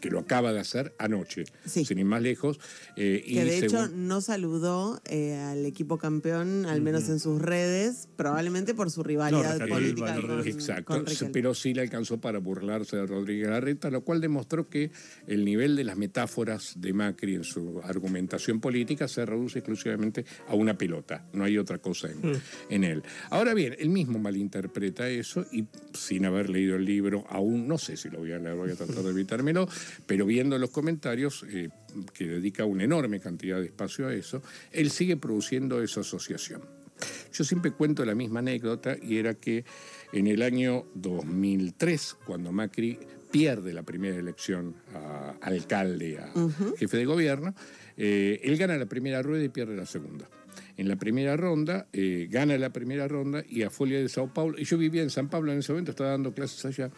que 0.00 0.10
lo 0.10 0.20
acaba 0.20 0.52
de 0.52 0.60
hacer 0.60 0.94
anoche, 0.98 1.44
Sí. 1.64 1.84
sin 1.84 1.98
ir 1.98 2.04
más 2.04 2.22
lejos. 2.22 2.58
eh, 2.96 3.22
y 3.24 3.34
Que 3.34 3.44
de 3.44 3.58
hecho 3.58 3.84
según- 3.86 4.08
no 4.08 4.20
saludó 4.20 5.00
eh, 5.06 5.36
al 5.36 5.64
equipo 5.66 5.98
campeón, 5.98 6.66
al 6.66 6.80
menos 6.80 7.08
en 7.08 7.18
sus 7.20 7.40
redes, 7.40 8.08
probablemente 8.16 8.74
por 8.74 8.90
su 8.90 9.02
rivalidad 9.02 9.60
el 9.60 9.68
política 9.68 10.20
con, 10.20 10.46
Exacto, 10.46 11.04
con 11.04 11.32
pero 11.32 11.54
sí 11.54 11.74
le 11.74 11.82
alcanzó 11.82 12.20
para 12.20 12.38
burlarse 12.38 12.96
de 12.96 13.06
Rodríguez 13.06 13.48
Larreta, 13.48 13.90
lo 13.90 14.02
cual 14.02 14.20
demostró 14.20 14.68
que 14.68 14.90
el 15.26 15.44
nivel 15.44 15.76
de 15.76 15.84
las 15.84 15.96
metáforas 15.96 16.74
de 16.76 16.92
Macri 16.92 17.34
en 17.36 17.44
su 17.44 17.80
argumentación 17.84 18.60
política 18.60 19.06
se 19.08 19.24
reduce 19.26 19.58
exclusivamente 19.60 20.24
a 20.48 20.54
una 20.54 20.76
pelota, 20.76 21.24
no 21.32 21.44
hay 21.44 21.58
otra 21.58 21.78
cosa 21.78 22.08
en, 22.10 22.40
en 22.70 22.84
él. 22.84 23.02
Ahora 23.30 23.54
bien, 23.54 23.76
él 23.78 23.90
mismo 23.90 24.18
malinterpreta 24.18 25.08
eso 25.08 25.44
y 25.52 25.66
sin 25.94 26.24
haber 26.24 26.50
leído 26.50 26.76
el 26.76 26.84
libro, 26.84 27.24
aún 27.28 27.68
no 27.68 27.78
sé 27.78 27.96
si 27.96 28.08
lo 28.08 28.18
voy 28.18 28.32
a 28.32 28.38
leer, 28.38 28.56
voy 28.56 28.70
a 28.70 28.74
tratar 28.74 29.02
de 29.04 29.10
evitármelo, 29.10 29.68
pero 30.06 30.26
viendo 30.26 30.58
los 30.58 30.70
comentarios, 30.70 31.44
eh, 31.48 31.68
que 32.12 32.26
dedica 32.26 32.64
una 32.64 32.84
enorme 32.84 33.20
cantidad 33.20 33.58
de 33.58 33.66
espacio 33.66 34.08
a 34.08 34.14
eso, 34.14 34.42
él 34.72 34.90
sigue 34.90 35.16
produciendo 35.16 35.82
esa 35.82 36.00
asociación. 36.00 36.62
Yo 37.32 37.44
siempre 37.44 37.72
cuento 37.72 38.04
la 38.04 38.14
misma 38.14 38.40
anécdota 38.40 38.96
y 39.00 39.18
era 39.18 39.34
que 39.34 39.64
en 40.12 40.26
el 40.26 40.42
año 40.42 40.86
2003, 40.94 42.16
cuando 42.26 42.50
Macri 42.50 42.98
pierde 43.30 43.72
la 43.72 43.82
primera 43.82 44.16
elección 44.16 44.74
a 44.94 45.36
alcalde, 45.40 46.18
a 46.18 46.32
jefe 46.76 46.96
de 46.96 47.04
gobierno, 47.04 47.54
eh, 47.96 48.40
él 48.42 48.56
gana 48.56 48.76
la 48.76 48.86
primera 48.86 49.22
rueda 49.22 49.44
y 49.44 49.48
pierde 49.48 49.76
la 49.76 49.86
segunda. 49.86 50.28
En 50.78 50.88
la 50.88 50.96
primera 50.96 51.36
ronda, 51.36 51.88
eh, 51.92 52.28
gana 52.30 52.56
la 52.56 52.72
primera 52.72 53.08
ronda 53.08 53.44
y 53.48 53.62
a 53.62 53.70
Folia 53.70 53.98
de 53.98 54.08
Sao 54.08 54.32
Paulo, 54.32 54.58
y 54.58 54.64
yo 54.64 54.78
vivía 54.78 55.02
en 55.02 55.10
San 55.10 55.28
Pablo 55.28 55.52
en 55.52 55.58
ese 55.58 55.72
momento, 55.72 55.90
estaba 55.90 56.10
dando 56.10 56.32
clases 56.32 56.64
allá, 56.64 56.90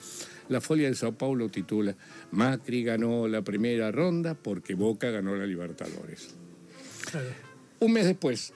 la 0.51 0.61
Folia 0.61 0.89
de 0.89 0.95
Sao 0.95 1.17
Paulo 1.17 1.49
titula 1.49 1.97
Macri 2.31 2.85
ganó 2.85 3.27
la 3.27 3.43
primera 3.43 3.91
ronda 3.91 4.35
porque 4.35 4.75
Boca 4.75 5.11
ganó 5.11 5.35
la 5.35 5.47
Libertadores. 5.47 6.35
Claro. 7.11 7.31
Un 7.79 7.95
mes 7.95 8.05
después, 8.05 8.53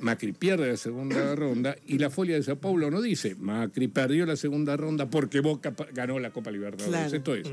Macri 0.00 0.32
pierde 0.32 0.68
la 0.68 0.76
segunda 0.76 1.34
ronda 1.36 1.76
y 1.86 1.98
la 1.98 2.10
folia 2.10 2.34
de 2.34 2.42
Sao 2.42 2.56
Paulo 2.56 2.90
no 2.90 3.00
dice 3.00 3.36
Macri 3.36 3.86
perdió 3.86 4.26
la 4.26 4.34
segunda 4.34 4.76
ronda 4.76 5.08
porque 5.08 5.38
Boca 5.38 5.74
ganó 5.92 6.18
la 6.18 6.32
Copa 6.32 6.50
Libertadores. 6.50 7.12
Claro. 7.12 7.16
Esto 7.16 7.34
es, 7.36 7.48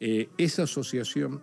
eh, 0.00 0.28
esa 0.36 0.64
asociación 0.64 1.40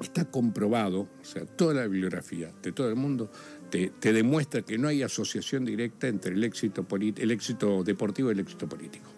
está 0.00 0.30
comprobado, 0.30 1.08
o 1.20 1.24
sea, 1.24 1.46
toda 1.46 1.74
la 1.74 1.86
bibliografía 1.86 2.52
de 2.62 2.72
todo 2.72 2.88
el 2.88 2.96
mundo 2.96 3.30
te, 3.70 3.90
te 3.90 4.12
demuestra 4.12 4.62
que 4.62 4.78
no 4.78 4.88
hay 4.88 5.02
asociación 5.02 5.64
directa 5.64 6.08
entre 6.08 6.34
el 6.34 6.44
éxito, 6.44 6.86
el 6.90 7.30
éxito 7.30 7.84
deportivo 7.84 8.30
y 8.30 8.32
el 8.32 8.40
éxito 8.40 8.68
político. 8.68 9.10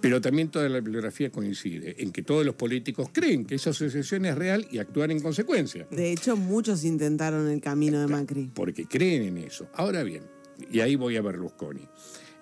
Pero 0.00 0.20
también 0.20 0.50
toda 0.50 0.68
la 0.68 0.80
bibliografía 0.80 1.30
coincide 1.30 1.96
en 1.98 2.12
que 2.12 2.22
todos 2.22 2.44
los 2.44 2.54
políticos 2.54 3.08
creen 3.12 3.44
que 3.44 3.54
esa 3.56 3.70
asociación 3.70 4.26
es 4.26 4.36
real 4.36 4.66
y 4.70 4.78
actúan 4.78 5.10
en 5.10 5.20
consecuencia 5.20 5.86
De 5.90 6.12
hecho, 6.12 6.36
muchos 6.36 6.84
intentaron 6.84 7.48
el 7.48 7.60
camino 7.60 8.00
de 8.00 8.06
Macri. 8.06 8.50
porque 8.54 8.86
creen 8.86 9.22
en 9.22 9.38
eso. 9.38 9.68
Ahora 9.72 10.02
bien, 10.02 10.24
y 10.70 10.80
ahí 10.80 10.96
voy 10.96 11.16
a 11.16 11.22
Berlusconi. 11.22 11.88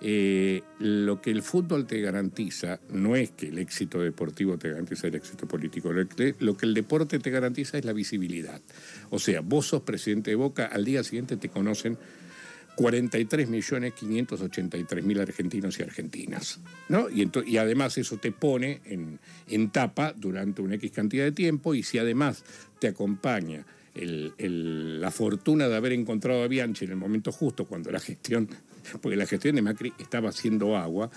Eh, 0.06 0.62
lo 0.80 1.23
que 1.23 1.30
el 1.30 1.40
fútbol 1.40 1.87
te 1.87 1.99
garantiza 2.02 2.78
no 2.90 3.16
es 3.16 3.30
que 3.30 3.49
el 3.49 3.56
éxito 3.56 4.00
deportivo 4.00 4.58
te 4.58 4.68
garantiza 4.68 5.06
el 5.06 5.14
éxito 5.14 5.49
político. 5.49 5.94
Lo 5.94 6.56
que, 6.58 6.66
el 6.66 6.75
deporte 6.75 7.18
te 7.18 7.30
garantiza 7.30 7.78
es 7.78 7.87
la 7.87 7.94
visibilidad. 7.94 8.61
O 9.08 9.18
sea, 9.18 9.40
vos 9.40 9.68
sos 9.68 9.80
presidente 9.80 10.30
de 10.30 10.37
Boca, 10.37 10.66
al 10.66 10.84
día 10.84 11.02
siguiente 11.04 11.38
te 11.38 11.49
conocen 11.49 11.96
43.583.000 12.76 15.20
argentinos 15.20 15.78
y 15.78 15.82
argentinas. 15.84 16.61
¿no? 16.90 17.08
Y, 17.08 17.56
además 17.56 17.96
eso 17.96 18.18
te 18.18 18.30
pone 18.30 18.82
en, 18.84 19.18
tapa 19.70 20.12
durante 20.12 20.61
una 20.61 20.75
X 20.75 20.90
cantidad 20.90 21.25
de 21.25 21.32
tiempo 21.32 21.75
y 21.75 21.82
si 21.82 21.96
además 21.96 22.44
te 22.78 22.88
acompaña 22.88 23.64
la 23.94 25.11
fortuna 25.11 25.66
de 25.66 25.76
haber 25.76 25.92
encontrado 25.92 26.42
a 26.42 26.46
Bianchi 26.46 26.84
en 26.84 26.90
el 26.90 26.99
momento 26.99 27.32
justo 27.32 27.64
cuando 27.64 27.90
la 27.90 28.00
gestión, 28.00 28.50
porque 29.00 29.16
la 29.16 29.26
gestión 29.26 29.56
de 29.56 29.62
Macri 29.62 29.92
estaba 29.98 30.30
haciendo 30.30 30.76
agua, 30.76 31.10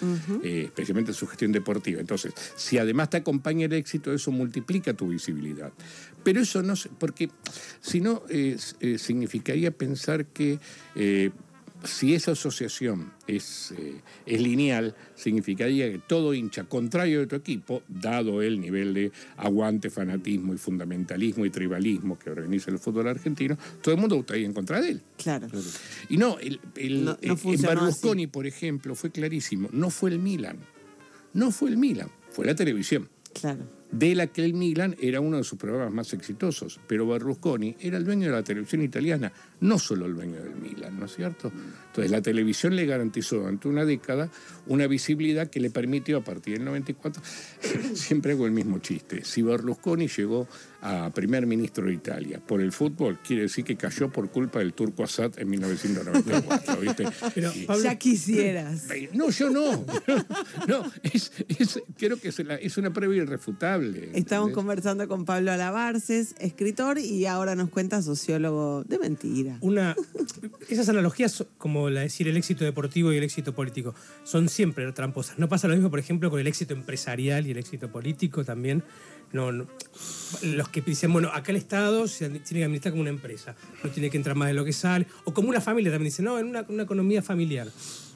eh, 0.43 0.63
especialmente 0.65 1.13
su 1.13 1.27
gestión 1.27 1.51
deportiva. 1.51 1.99
Entonces, 1.99 2.33
si 2.55 2.77
además 2.77 3.09
te 3.09 3.17
acompaña 3.17 3.65
el 3.65 3.73
éxito, 3.73 4.13
eso 4.13 4.31
multiplica 4.31 4.93
tu 4.93 5.07
visibilidad. 5.09 5.71
Pero 6.27 6.41
eso 6.41 6.61
no, 6.61 6.73
porque 6.99 7.29
si 7.79 8.01
no, 8.01 8.21
eh, 8.29 8.57
eh, 8.81 8.97
significaría 8.97 9.71
pensar 9.71 10.25
que 10.25 10.59
eh, 10.95 11.31
si 11.83 12.13
esa 12.15 12.31
asociación 12.31 13.13
es, 13.27 13.73
eh, 13.77 14.01
es 14.25 14.41
lineal, 14.41 14.95
significaría 15.15 15.91
que 15.91 15.99
todo 15.99 16.33
hincha 16.33 16.63
contrario 16.63 17.19
de 17.19 17.27
tu 17.27 17.35
equipo, 17.35 17.83
dado 17.87 18.41
el 18.41 18.59
nivel 18.59 18.93
de 18.93 19.11
aguante, 19.37 19.89
fanatismo 19.89 20.53
y 20.53 20.57
fundamentalismo 20.57 21.45
y 21.45 21.49
tribalismo 21.49 22.17
que 22.17 22.29
organiza 22.29 22.71
el 22.71 22.79
fútbol 22.79 23.07
argentino, 23.07 23.57
todo 23.81 23.93
el 23.95 24.01
mundo 24.01 24.15
estaría 24.19 24.45
en 24.45 24.53
contra 24.53 24.81
de 24.81 24.89
él. 24.89 25.01
Claro. 25.17 25.47
Y 26.09 26.17
no, 26.17 26.39
el, 26.39 26.59
el- 26.75 27.05
No- 27.05 27.11
no 27.11 27.33
eh, 27.33 27.37
en 27.43 27.61
Berlusconi, 27.61 28.27
por 28.27 28.47
ejemplo, 28.47 28.95
fue 28.95 29.11
clarísimo, 29.11 29.69
no 29.71 29.89
fue 29.89 30.09
el 30.09 30.19
Milan, 30.19 30.57
no 31.33 31.51
fue 31.51 31.69
el 31.69 31.77
Milan, 31.77 32.09
fue 32.31 32.45
la 32.45 32.55
televisión 32.55 33.09
Claro. 33.39 33.76
De 33.91 34.15
la 34.15 34.27
que 34.27 34.43
el 34.43 34.53
Milan 34.53 34.95
era 34.99 35.21
uno 35.21 35.37
de 35.37 35.43
sus 35.43 35.57
programas 35.57 35.93
más 35.93 36.13
exitosos, 36.13 36.79
pero 36.87 37.07
Berlusconi 37.07 37.75
era 37.79 37.97
el 37.97 38.05
dueño 38.05 38.27
de 38.27 38.33
la 38.33 38.43
televisión 38.43 38.81
italiana, 38.81 39.31
no 39.61 39.79
solo 39.79 40.05
el 40.05 40.15
dueño 40.15 40.41
del 40.41 40.55
Milan, 40.55 40.99
¿no 40.99 41.05
es 41.05 41.15
cierto? 41.15 41.51
Entonces 41.87 42.11
la 42.11 42.21
televisión 42.21 42.75
le 42.75 42.85
garantizó 42.85 43.37
durante 43.37 43.67
una 43.67 43.85
década 43.85 44.29
una 44.67 44.87
visibilidad 44.87 45.49
que 45.49 45.59
le 45.59 45.69
permitió 45.69 46.17
a 46.17 46.23
partir 46.23 46.57
del 46.57 46.65
94, 46.65 47.21
siempre 47.93 48.33
hago 48.33 48.45
el 48.45 48.51
mismo 48.51 48.79
chiste, 48.79 49.23
si 49.23 49.41
Berlusconi 49.41 50.07
llegó 50.07 50.47
a 51.05 51.09
primer 51.11 51.45
ministro 51.45 51.87
de 51.87 51.93
Italia 51.93 52.39
por 52.45 52.61
el 52.61 52.71
fútbol, 52.71 53.19
quiere 53.25 53.43
decir 53.43 53.63
que 53.65 53.75
cayó 53.75 54.09
por 54.09 54.29
culpa 54.29 54.59
del 54.59 54.73
turco 54.73 55.03
Assad 55.03 55.31
en 55.37 55.49
1994, 55.49 56.77
¿viste? 56.81 57.05
Pero, 57.35 57.51
Y- 57.55 57.65
Pablo, 57.65 57.83
Ya 57.83 57.95
quisieras. 57.95 58.87
No, 59.13 59.29
yo 59.29 59.49
no. 59.49 59.85
No, 60.67 60.83
es, 61.03 61.31
es- 61.59 61.81
creo 61.97 62.19
que 62.19 62.29
es, 62.29 62.39
la- 62.39 62.55
es 62.55 62.77
una 62.77 62.91
prueba 62.91 63.15
irrefutable. 63.15 64.09
Estamos 64.13 64.51
conversando 64.51 65.07
con 65.07 65.25
Pablo 65.25 65.51
Alabarces, 65.51 66.35
escritor, 66.39 66.97
y 66.99 67.25
ahora 67.25 67.55
nos 67.55 67.69
cuenta 67.69 68.01
sociólogo 68.01 68.83
de 68.85 68.99
mentira. 68.99 69.57
una, 69.61 69.95
esas 70.69 70.89
analogías, 70.89 71.45
como 71.57 71.89
la 71.89 72.01
de 72.01 72.05
decir 72.07 72.27
el 72.27 72.37
éxito 72.37 72.65
deportivo 72.65 73.11
y 73.13 73.17
el 73.17 73.23
éxito 73.23 73.53
político, 73.53 73.93
son 74.23 74.49
siempre 74.49 74.91
tramposas. 74.91 75.37
No 75.39 75.47
pasa 75.49 75.67
lo 75.67 75.73
mismo, 75.75 75.89
por 75.89 75.99
ejemplo, 75.99 76.29
con 76.29 76.39
el 76.39 76.47
éxito 76.47 76.73
empresarial 76.73 77.45
y 77.47 77.51
el 77.51 77.57
éxito 77.57 77.91
político 77.91 78.43
también. 78.43 78.83
No, 79.33 79.51
no. 79.51 79.67
Los 80.43 80.69
que 80.69 80.81
dicen, 80.81 81.11
bueno, 81.11 81.29
acá 81.33 81.51
el 81.51 81.57
Estado 81.57 82.07
se 82.07 82.29
tiene 82.29 82.41
que 82.59 82.63
administrar 82.63 82.91
como 82.91 83.01
una 83.01 83.09
empresa, 83.09 83.55
no 83.83 83.89
tiene 83.89 84.09
que 84.09 84.17
entrar 84.17 84.35
más 84.35 84.47
de 84.47 84.53
lo 84.53 84.63
que 84.63 84.73
sale. 84.73 85.05
O 85.25 85.33
como 85.33 85.49
una 85.49 85.61
familia 85.61 85.91
también 85.91 86.09
dicen, 86.11 86.25
no, 86.25 86.39
en 86.39 86.47
una, 86.47 86.65
una 86.69 86.83
economía 86.83 87.21
familiar. 87.21 87.67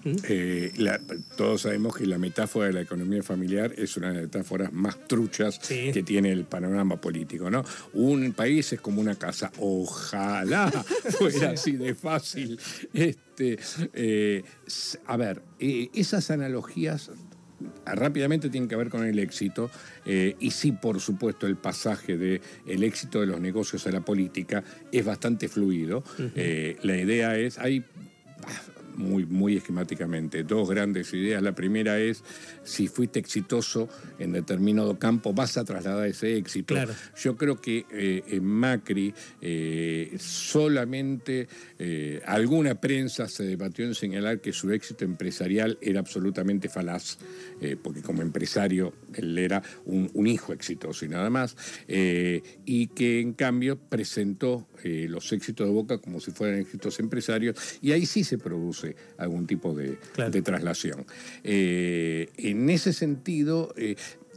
¿Mm? 0.03 0.15
Eh, 0.29 0.71
la- 0.77 0.99
todos 1.37 1.61
sabemos 1.61 1.95
que 1.95 2.05
la 2.07 2.17
metáfora 2.17 2.67
de 2.67 2.73
la 2.73 2.81
economía 2.81 3.21
familiar 3.21 3.73
es 3.77 3.97
una 3.97 4.07
de 4.09 4.13
las 4.15 4.23
metáforas 4.23 4.73
más 4.73 4.97
truchas 5.07 5.59
Sí. 5.61 5.91
que 5.93 6.01
tiene 6.01 6.31
el 6.31 6.45
panorama 6.45 6.99
político, 6.99 7.51
¿no? 7.51 7.63
Un 7.93 8.33
país 8.33 8.71
es 8.73 8.81
como 8.81 8.99
una 9.01 9.15
casa. 9.15 9.51
Ojalá 9.59 10.71
fuera 11.19 11.51
así 11.51 11.73
de 11.73 11.93
fácil. 11.93 12.59
Este, 12.93 13.59
eh, 13.93 14.43
a 15.05 15.17
ver, 15.17 15.43
eh, 15.59 15.89
esas 15.93 16.31
analogías 16.31 17.11
rápidamente 17.85 18.49
tienen 18.49 18.69
que 18.69 18.75
ver 18.75 18.89
con 18.89 19.05
el 19.05 19.19
éxito 19.19 19.69
eh, 20.05 20.35
y 20.39 20.51
sí, 20.51 20.71
por 20.71 20.99
supuesto, 20.99 21.47
el 21.47 21.57
pasaje 21.57 22.17
de 22.17 22.41
el 22.67 22.83
éxito 22.83 23.19
de 23.19 23.27
los 23.27 23.39
negocios 23.39 23.85
a 23.87 23.91
la 23.91 24.01
política 24.01 24.63
es 24.91 25.05
bastante 25.05 25.47
fluido. 25.47 26.03
Eh, 26.35 26.77
la 26.83 26.97
idea 26.97 27.37
es, 27.37 27.57
hay 27.57 27.83
ah, 28.45 28.70
muy, 29.01 29.25
muy 29.25 29.57
esquemáticamente, 29.57 30.43
dos 30.43 30.69
grandes 30.69 31.13
ideas. 31.13 31.41
La 31.41 31.53
primera 31.53 31.99
es, 31.99 32.23
si 32.63 32.87
fuiste 32.87 33.19
exitoso 33.19 33.89
en 34.19 34.31
determinado 34.31 34.97
campo, 34.97 35.33
vas 35.33 35.57
a 35.57 35.65
trasladar 35.65 36.07
ese 36.07 36.37
éxito. 36.37 36.73
Claro. 36.73 36.93
Yo 37.17 37.35
creo 37.35 37.59
que 37.59 37.85
eh, 37.91 38.23
en 38.27 38.45
Macri 38.45 39.13
eh, 39.41 40.15
solamente 40.19 41.47
eh, 41.79 42.21
alguna 42.25 42.75
prensa 42.75 43.27
se 43.27 43.43
debatió 43.43 43.85
en 43.85 43.95
señalar 43.95 44.39
que 44.39 44.53
su 44.53 44.71
éxito 44.71 45.03
empresarial 45.03 45.77
era 45.81 45.99
absolutamente 45.99 46.69
falaz, 46.69 47.17
porque 47.83 48.01
como 48.01 48.21
empresario 48.21 48.93
él 49.15 49.37
era 49.37 49.61
un, 49.85 50.09
un 50.13 50.27
hijo 50.27 50.53
exitoso 50.53 51.05
y 51.05 51.09
nada 51.09 51.29
más, 51.29 51.55
eh, 51.87 52.41
y 52.65 52.87
que 52.87 53.19
en 53.19 53.33
cambio 53.33 53.77
presentó 53.77 54.67
eh, 54.83 55.07
los 55.09 55.31
éxitos 55.33 55.67
de 55.67 55.73
Boca 55.73 55.97
como 55.99 56.19
si 56.19 56.31
fueran 56.31 56.59
éxitos 56.59 56.99
empresarios, 56.99 57.55
y 57.81 57.91
ahí 57.91 58.05
sí 58.05 58.23
se 58.23 58.37
produce 58.37 58.95
algún 59.17 59.47
tipo 59.47 59.73
de, 59.73 59.97
Claro. 60.13 60.31
de 60.31 60.41
traslación. 60.41 61.05
Eh, 61.43 62.29
en 62.37 62.69
ese 62.69 62.93
sentido, 62.93 63.73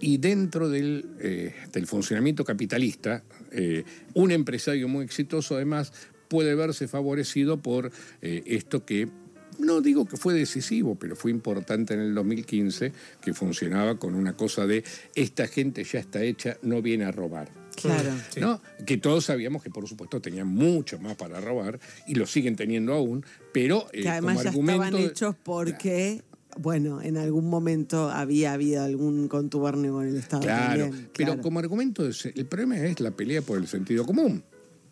y 0.00 0.18
dentro 0.18 0.68
del, 0.68 1.06
eh, 1.20 1.54
del 1.72 1.86
funcionamiento 1.86 2.44
capitalista, 2.44 3.22
eh, 3.52 3.84
un 4.14 4.32
empresario 4.32 4.88
muy 4.88 5.04
exitoso 5.04 5.54
además 5.56 5.92
puede 6.28 6.54
verse 6.54 6.88
favorecido 6.88 7.62
por 7.62 7.90
eh, 8.20 8.42
esto 8.46 8.84
que 8.84 9.08
no 9.58 9.80
digo 9.80 10.06
que 10.06 10.16
fue 10.16 10.34
decisivo, 10.34 10.96
pero 10.96 11.16
fue 11.16 11.30
importante 11.30 11.94
en 11.94 12.00
el 12.00 12.14
2015, 12.14 12.92
que 13.20 13.34
funcionaba 13.34 13.98
con 13.98 14.14
una 14.14 14.36
cosa 14.36 14.66
de 14.66 14.84
esta 15.14 15.46
gente 15.46 15.84
ya 15.84 16.00
está 16.00 16.22
hecha, 16.22 16.56
no 16.62 16.82
viene 16.82 17.04
a 17.04 17.12
robar. 17.12 17.50
Claro. 17.76 18.10
Sí. 18.30 18.40
¿no? 18.40 18.60
Que 18.86 18.98
todos 18.98 19.24
sabíamos 19.24 19.62
que, 19.62 19.70
por 19.70 19.88
supuesto, 19.88 20.20
tenían 20.20 20.48
mucho 20.48 20.98
más 20.98 21.16
para 21.16 21.40
robar 21.40 21.78
y 22.06 22.14
lo 22.14 22.26
siguen 22.26 22.56
teniendo 22.56 22.94
aún, 22.94 23.24
pero 23.52 23.86
eh, 23.92 24.02
Que 24.02 24.08
además 24.08 24.34
como 24.34 24.42
ya 24.44 24.48
argumento. 24.50 24.84
estaban 24.84 25.10
hechos 25.10 25.36
porque, 25.42 26.22
bueno, 26.58 27.02
en 27.02 27.16
algún 27.16 27.48
momento 27.48 28.10
había 28.10 28.52
habido 28.52 28.84
algún 28.84 29.28
contubernio 29.28 29.92
con 29.92 30.06
el 30.06 30.16
Estado. 30.16 30.42
Claro, 30.42 30.84
también, 30.84 31.08
pero 31.16 31.26
claro. 31.32 31.42
como 31.42 31.58
argumento, 31.58 32.04
el 32.06 32.46
problema 32.46 32.78
es 32.78 33.00
la 33.00 33.10
pelea 33.10 33.42
por 33.42 33.58
el 33.58 33.66
sentido 33.66 34.06
común. 34.06 34.44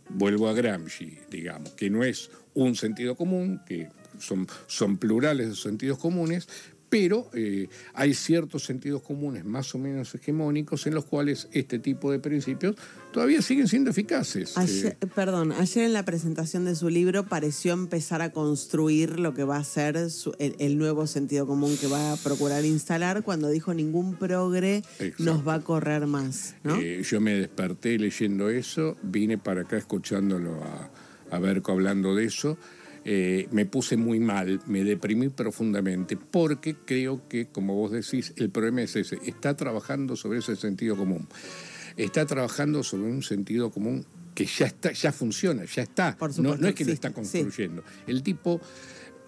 Vuelvo 0.08 0.48
a 0.48 0.52
Gramsci, 0.52 1.18
digamos, 1.30 1.70
que 1.70 1.88
no 1.88 2.04
es 2.04 2.30
un 2.54 2.74
sentido 2.74 3.14
común, 3.14 3.60
que 3.64 3.88
son, 4.22 4.46
son 4.66 4.96
plurales 4.96 5.48
de 5.48 5.54
sentidos 5.56 5.98
comunes, 5.98 6.48
pero 6.88 7.30
eh, 7.32 7.68
hay 7.94 8.12
ciertos 8.12 8.64
sentidos 8.66 9.00
comunes 9.00 9.46
más 9.46 9.74
o 9.74 9.78
menos 9.78 10.14
hegemónicos 10.14 10.86
en 10.86 10.94
los 10.94 11.06
cuales 11.06 11.48
este 11.52 11.78
tipo 11.78 12.12
de 12.12 12.18
principios 12.18 12.76
todavía 13.14 13.40
siguen 13.40 13.66
siendo 13.66 13.88
eficaces. 13.88 14.58
Ayer, 14.58 14.98
Eh, 15.00 15.06
perdón, 15.14 15.52
ayer 15.52 15.84
en 15.86 15.94
la 15.94 16.04
presentación 16.04 16.66
de 16.66 16.74
su 16.74 16.90
libro 16.90 17.24
pareció 17.24 17.72
empezar 17.72 18.20
a 18.20 18.30
construir 18.30 19.18
lo 19.18 19.32
que 19.32 19.42
va 19.44 19.56
a 19.56 19.64
ser 19.64 20.10
su- 20.10 20.34
el, 20.38 20.54
el 20.58 20.76
nuevo 20.76 21.06
sentido 21.06 21.46
común 21.46 21.78
que 21.80 21.86
va 21.86 22.12
a 22.12 22.16
procurar 22.18 22.62
instalar 22.66 23.22
cuando 23.22 23.48
dijo 23.48 23.72
ningún 23.72 24.16
progre 24.16 24.82
Exacto. 24.98 25.24
nos 25.24 25.48
va 25.48 25.54
a 25.54 25.60
correr 25.62 26.06
más, 26.06 26.56
¿no? 26.62 26.76
Eh, 26.76 27.02
yo 27.10 27.22
me 27.22 27.32
desperté 27.32 27.98
leyendo 27.98 28.50
eso, 28.50 28.98
vine 29.02 29.38
para 29.38 29.62
acá 29.62 29.78
escuchándolo 29.78 30.62
a, 30.62 30.90
a 31.34 31.38
Berco 31.38 31.72
hablando 31.72 32.14
de 32.14 32.26
eso. 32.26 32.58
Eh, 33.04 33.48
me 33.50 33.66
puse 33.66 33.96
muy 33.96 34.20
mal, 34.20 34.60
me 34.66 34.84
deprimí 34.84 35.28
profundamente, 35.28 36.16
porque 36.16 36.76
creo 36.76 37.28
que, 37.28 37.46
como 37.46 37.74
vos 37.74 37.90
decís, 37.90 38.32
el 38.36 38.50
problema 38.50 38.82
es 38.82 38.96
ese. 38.96 39.18
Está 39.24 39.56
trabajando 39.56 40.16
sobre 40.16 40.38
ese 40.38 40.56
sentido 40.56 40.96
común. 40.96 41.28
Está 41.96 42.26
trabajando 42.26 42.82
sobre 42.82 43.10
un 43.10 43.22
sentido 43.22 43.70
común 43.70 44.06
que 44.34 44.46
ya 44.46 44.66
está, 44.66 44.92
ya 44.92 45.12
funciona, 45.12 45.64
ya 45.64 45.82
está. 45.82 46.16
Por 46.16 46.30
no, 46.30 46.36
supuesto, 46.36 46.62
no 46.62 46.68
es 46.68 46.74
que 46.74 46.84
lo 46.84 46.92
está 46.92 47.08
sí. 47.08 47.14
construyendo. 47.14 47.84
El 48.06 48.22
tipo 48.22 48.60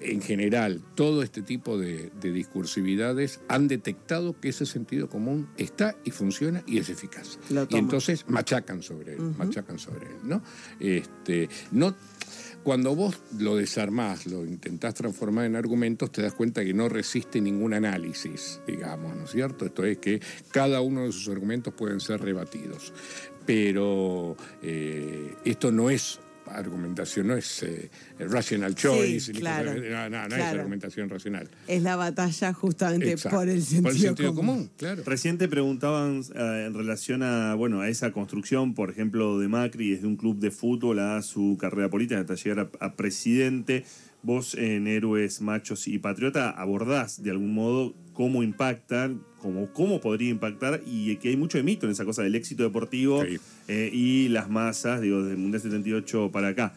en 0.01 0.21
general, 0.21 0.83
todo 0.95 1.23
este 1.23 1.43
tipo 1.43 1.79
de, 1.79 2.11
de 2.21 2.33
discursividades 2.33 3.41
han 3.49 3.69
detectado 3.69 4.39
que 4.39 4.49
ese 4.49 4.67
sentido 4.67 5.09
común 5.09 5.49
está 5.57 5.97
y 6.05 6.11
funciona 6.11 6.63
y 6.67 6.79
es 6.79 6.89
eficaz. 6.89 7.39
Y 7.71 7.77
entonces 7.77 8.25
machacan 8.29 8.83
sobre 8.83 9.15
él, 9.15 9.21
machacan 9.39 9.79
sobre 9.79 10.07
él, 10.07 10.17
¿no? 10.25 10.43
Este, 10.81 11.49
no 11.71 11.95
cuando 12.65 12.97
vos 12.97 13.21
lo 13.39 13.57
desarmás, 13.57 14.27
lo 14.27 14.45
intentás 14.45 14.95
transformar 14.95 15.45
en 15.45 15.55
argumentos, 15.55 16.11
te 16.11 16.23
das 16.23 16.33
cuenta 16.33 16.65
que 16.65 16.73
no 16.73 16.89
resiste 16.89 17.41
ningún 17.41 17.75
análisis, 17.75 18.61
digamos, 18.67 19.15
¿no 19.15 19.25
es 19.25 19.31
cierto? 19.31 19.67
Esto 19.67 19.85
es 19.85 19.99
que 19.99 20.21
cada 20.51 20.81
uno 20.81 21.05
de 21.05 21.13
sus 21.13 21.29
argumentos 21.29 21.75
pueden 21.75 22.01
ser 22.01 22.23
rebatidos. 22.23 22.93
Pero 23.45 24.37
eh, 24.63 25.37
esto 25.45 25.71
no 25.71 25.91
es 25.91 26.21
argumentación, 26.47 27.29
no 27.29 27.37
es 27.37 27.63
eh, 27.63 27.91
rational 28.19 28.75
choice, 28.75 29.33
ni 29.33 29.41
claro, 29.41 29.75
no, 29.75 30.11
no, 30.11 30.29
no 30.29 30.37
es 30.37 30.43
argumentación 30.43 31.09
racional. 31.09 31.49
Es 31.67 31.83
la 31.83 31.97
batalla 31.97 32.53
justamente 32.53 33.13
Exacto. 33.13 33.39
por 33.39 33.49
el 33.49 33.63
sentido, 33.63 34.35
común. 34.35 34.71
claro. 34.77 35.03
Recién 35.07 35.39
te 35.39 35.49
preguntaban 35.49 36.23
eh, 36.35 36.65
en 36.67 36.75
relación 36.75 37.23
a, 37.23 37.55
bueno, 37.55 37.81
a 37.81 37.89
esa 37.89 38.13
construcción, 38.13 38.75
por 38.75 38.91
ejemplo, 38.91 39.39
de 39.39 39.49
Macri 39.49 39.91
desde 39.91 40.07
un 40.07 40.17
club 40.17 40.39
de 40.39 40.51
fútbol 40.51 40.99
a 40.99 41.23
su 41.23 41.57
carrera 41.61 41.89
política 41.89 42.21
hasta 42.21 42.35
llegar 42.35 42.71
a, 42.81 42.87
a 42.87 42.95
presidente. 42.95 43.85
Vos 44.23 44.55
en 44.55 44.87
Héroes, 44.87 45.43
Machos 45.43 45.87
y 45.87 45.99
Patriota 45.99 46.49
abordás 46.51 47.23
de 47.23 47.31
algún 47.31 47.53
modo 47.53 47.95
cómo 48.15 48.43
impactan, 48.43 49.23
cómo, 49.45 49.69
cómo 49.75 50.01
podría 50.01 50.31
impactar 50.31 50.81
y 50.87 51.17
que 51.17 51.29
hay 51.29 51.37
mucho 51.37 51.59
de 51.59 51.65
mito 51.65 51.85
en 51.85 51.93
esa 51.93 52.07
cosa 52.07 52.23
del 52.23 52.35
éxito 52.35 52.63
deportivo 52.63 53.23
Sí. 53.25 53.37
eh, 53.69 53.91
y 53.93 54.29
las 54.29 54.49
masas, 54.49 55.03
digo, 55.03 55.21
desde 55.21 55.33
el 55.33 55.39
Mundial 55.39 55.61
78 55.61 56.31
para 56.33 56.49
acá. 56.49 56.73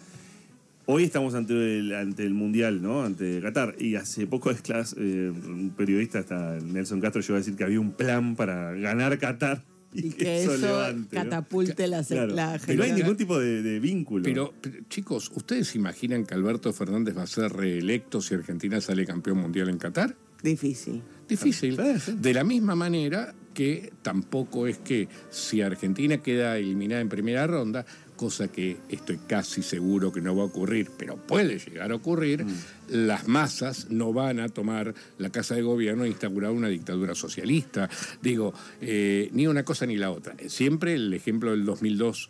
Hoy 0.86 1.04
estamos 1.04 1.34
ante 1.34 1.54
el, 1.80 1.94
ante 1.96 2.24
el 2.24 2.34
Mundial, 2.34 2.82
¿no? 2.82 3.04
Ante 3.04 3.40
Qatar. 3.42 3.76
Y 3.80 3.96
hace 3.96 4.28
poco 4.28 4.52
es 4.52 4.62
clase, 4.62 4.96
eh, 5.00 5.30
un 5.32 5.72
periodista, 5.78 6.20
hasta 6.20 6.60
Nelson 6.60 7.00
Castro, 7.00 7.22
llegó 7.22 7.36
a 7.36 7.38
decir 7.38 7.56
que 7.56 7.64
había 7.64 7.80
un 7.80 7.94
plan 7.94 8.36
para 8.36 8.74
ganar 8.74 9.18
Qatar 9.18 9.64
y, 9.94 10.08
Y 10.08 10.10
que 10.12 10.44
eso 10.44 10.58
levante, 10.58 11.16
¿no? 11.16 11.24
catapulte 11.24 11.88
la, 11.88 12.04
Claro. 12.04 12.36
la 12.36 12.60
Y 12.68 12.76
no 12.76 12.84
hay 12.84 12.92
ningún 12.92 13.16
tipo 13.16 13.40
de, 13.40 13.62
de 13.62 13.80
vínculo. 13.80 14.24
Pero, 14.24 14.54
pero, 14.62 14.76
chicos, 14.90 15.32
¿ustedes 15.34 15.74
imaginan 15.76 16.26
que 16.26 16.34
Alberto 16.34 16.74
Fernández 16.74 17.18
va 17.18 17.24
a 17.24 17.28
ser 17.28 17.52
reelecto 17.54 18.22
si 18.22 18.36
Argentina 18.36 18.82
sale 18.82 19.06
campeón 19.06 19.38
mundial 19.38 19.70
en 19.70 19.78
Qatar? 19.78 20.16
Difícil. 20.44 21.02
Difícil. 21.28 21.78
De 22.22 22.34
la 22.34 22.44
misma 22.44 22.76
manera 22.76 23.34
que 23.54 23.92
tampoco 24.04 24.68
es 24.68 24.78
que 24.78 25.08
si 25.32 25.62
Argentina 25.62 26.20
queda 26.22 26.58
eliminada 26.58 27.02
en 27.02 27.10
primera 27.10 27.48
ronda, 27.48 27.86
cosa 28.16 28.48
que 28.48 28.78
estoy 28.90 29.18
casi 29.28 29.62
seguro 29.64 30.12
que 30.12 30.22
no 30.22 30.36
va 30.36 30.44
a 30.44 30.46
ocurrir, 30.46 30.92
pero 30.98 31.18
puede 31.18 31.58
llegar 31.60 31.92
a 31.92 31.96
ocurrir, 31.96 32.46
Mm. 32.46 32.52
las 33.08 33.28
masas 33.28 33.88
no 33.90 34.14
van 34.14 34.40
a 34.40 34.50
tomar 34.50 34.94
la 35.18 35.32
Casa 35.32 35.56
de 35.56 35.64
Gobierno 35.64 36.04
e 36.06 36.08
instaurar 36.10 36.52
una 36.52 36.68
dictadura 36.68 37.16
socialista. 37.16 37.90
Digo, 38.22 38.54
eh, 38.82 39.30
ni 39.34 39.48
una 39.48 39.64
cosa 39.64 39.86
ni 39.88 39.98
la 39.98 40.12
otra. 40.12 40.36
Siempre 40.48 40.94
el 40.94 41.12
ejemplo 41.14 41.52
del 41.52 41.66
2002. 41.66 42.30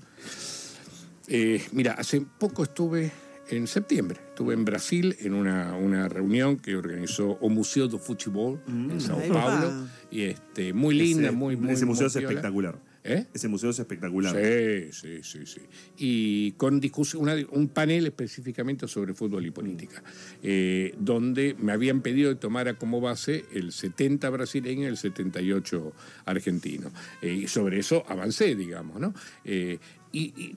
Eh, 1.27 1.61
mira, 1.73 1.93
hace 1.93 2.21
poco 2.21 2.63
estuve 2.63 3.11
en 3.49 3.67
septiembre, 3.67 4.19
estuve 4.29 4.53
en 4.53 4.65
Brasil 4.65 5.15
en 5.19 5.33
una, 5.33 5.75
una 5.75 6.07
reunión 6.09 6.57
que 6.57 6.75
organizó 6.75 7.37
o 7.41 7.49
Museo 7.49 7.87
do 7.87 7.97
Futebol 7.99 8.59
en 8.67 8.99
Sao 9.01 9.21
Paulo. 9.29 9.87
Y 10.11 10.21
este, 10.23 10.73
muy 10.73 10.95
linda, 10.95 11.27
Ese- 11.29 11.31
muy, 11.35 11.55
muy 11.55 11.71
Ese 11.73 11.85
museo 11.85 12.07
muy 12.07 12.09
es 12.09 12.15
espectacular. 12.15 12.79
¿Eh? 13.09 13.25
Ese 13.33 13.47
museo 13.47 13.69
es 13.69 13.79
espectacular. 13.79 14.35
Sí, 14.35 14.91
sí, 14.91 15.19
sí, 15.23 15.45
sí. 15.45 15.61
Y 15.97 16.51
con 16.53 16.81
discusión, 16.81 17.21
una- 17.23 17.37
un 17.51 17.69
panel 17.69 18.05
específicamente 18.07 18.85
sobre 18.89 19.13
fútbol 19.13 19.45
y 19.45 19.51
política, 19.51 20.03
eh, 20.43 20.93
donde 20.99 21.55
me 21.57 21.71
habían 21.71 22.01
pedido 22.01 22.31
que 22.31 22.35
tomara 22.39 22.73
como 22.77 22.99
base 22.99 23.45
el 23.53 23.71
70 23.71 24.29
brasileño 24.29 24.83
y 24.83 24.85
el 24.87 24.97
78 24.97 25.93
argentino. 26.25 26.91
Eh, 27.21 27.33
y 27.43 27.47
sobre 27.47 27.79
eso 27.79 28.03
avancé, 28.09 28.55
digamos, 28.55 28.99
¿no? 28.99 29.13
Y, 29.45 29.79
y, 30.11 30.55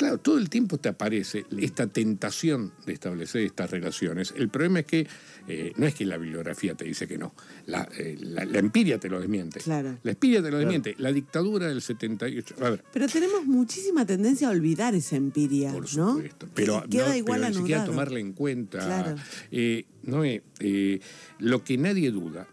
claro, 0.00 0.16
todo 0.16 0.38
el 0.38 0.48
tiempo 0.48 0.78
te 0.78 0.88
aparece 0.88 1.44
esta 1.58 1.86
tentación 1.86 2.72
de 2.86 2.94
establecer 2.94 3.42
estas 3.42 3.70
relaciones. 3.70 4.32
El 4.34 4.48
problema 4.48 4.80
es 4.80 4.86
que 4.86 5.06
eh, 5.46 5.72
no 5.76 5.86
es 5.86 5.94
que 5.94 6.06
la 6.06 6.16
bibliografía 6.16 6.74
te 6.74 6.86
dice 6.86 7.06
que 7.06 7.18
no, 7.18 7.34
la, 7.66 7.86
eh, 7.98 8.16
la- 8.18 8.46
la 8.46 8.58
empiria 8.60 8.98
te 8.98 9.10
lo 9.10 9.20
desmiente. 9.20 9.60
Claro. 9.60 9.98
La 10.02 10.12
empiria 10.12 10.42
te 10.42 10.50
lo 10.50 10.56
desmiente. 10.56 10.94
La 10.96 11.12
dictadura 11.12 11.68
del 11.68 11.82
78. 11.82 12.54
A 12.64 12.70
ver, 12.70 12.84
Pero 12.94 13.08
tenemos 13.08 13.44
muchísima 13.44 14.06
tendencia 14.06 14.48
a 14.48 14.52
olvidar 14.52 14.94
esa 14.94 15.16
empiria, 15.16 15.70
por 15.72 15.82
¿no? 15.94 16.14
supuesto. 16.14 16.48
Pero, 16.54 16.82
queda 16.88 17.08
no, 17.10 17.16
igual 17.16 17.40
pero 17.40 17.50
ni 17.52 17.56
siquiera 17.58 17.84
tomarla 17.84 18.20
en 18.20 18.32
cuenta. 18.32 18.78
Claro. 18.78 19.16
Eh, 19.50 19.84
no, 20.04 20.24
eh, 20.24 20.42
eh, 20.60 21.00
lo 21.40 21.62
que 21.62 21.76
nadie 21.76 22.10
duda, 22.10 22.46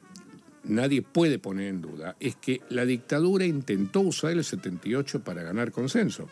nadie 0.66 1.02
puede 1.02 1.40
poner 1.40 1.68
en 1.70 1.82
duda, 1.82 2.18
es 2.20 2.36
que 2.36 2.60
la 2.70 2.86
dictadura 2.86 3.46
intentó 3.46 4.02
usar 4.02 4.32
el 4.32 4.44
78 4.44 5.24
para 5.24 5.44
ganar 5.44 5.72
consenso. 5.72 6.28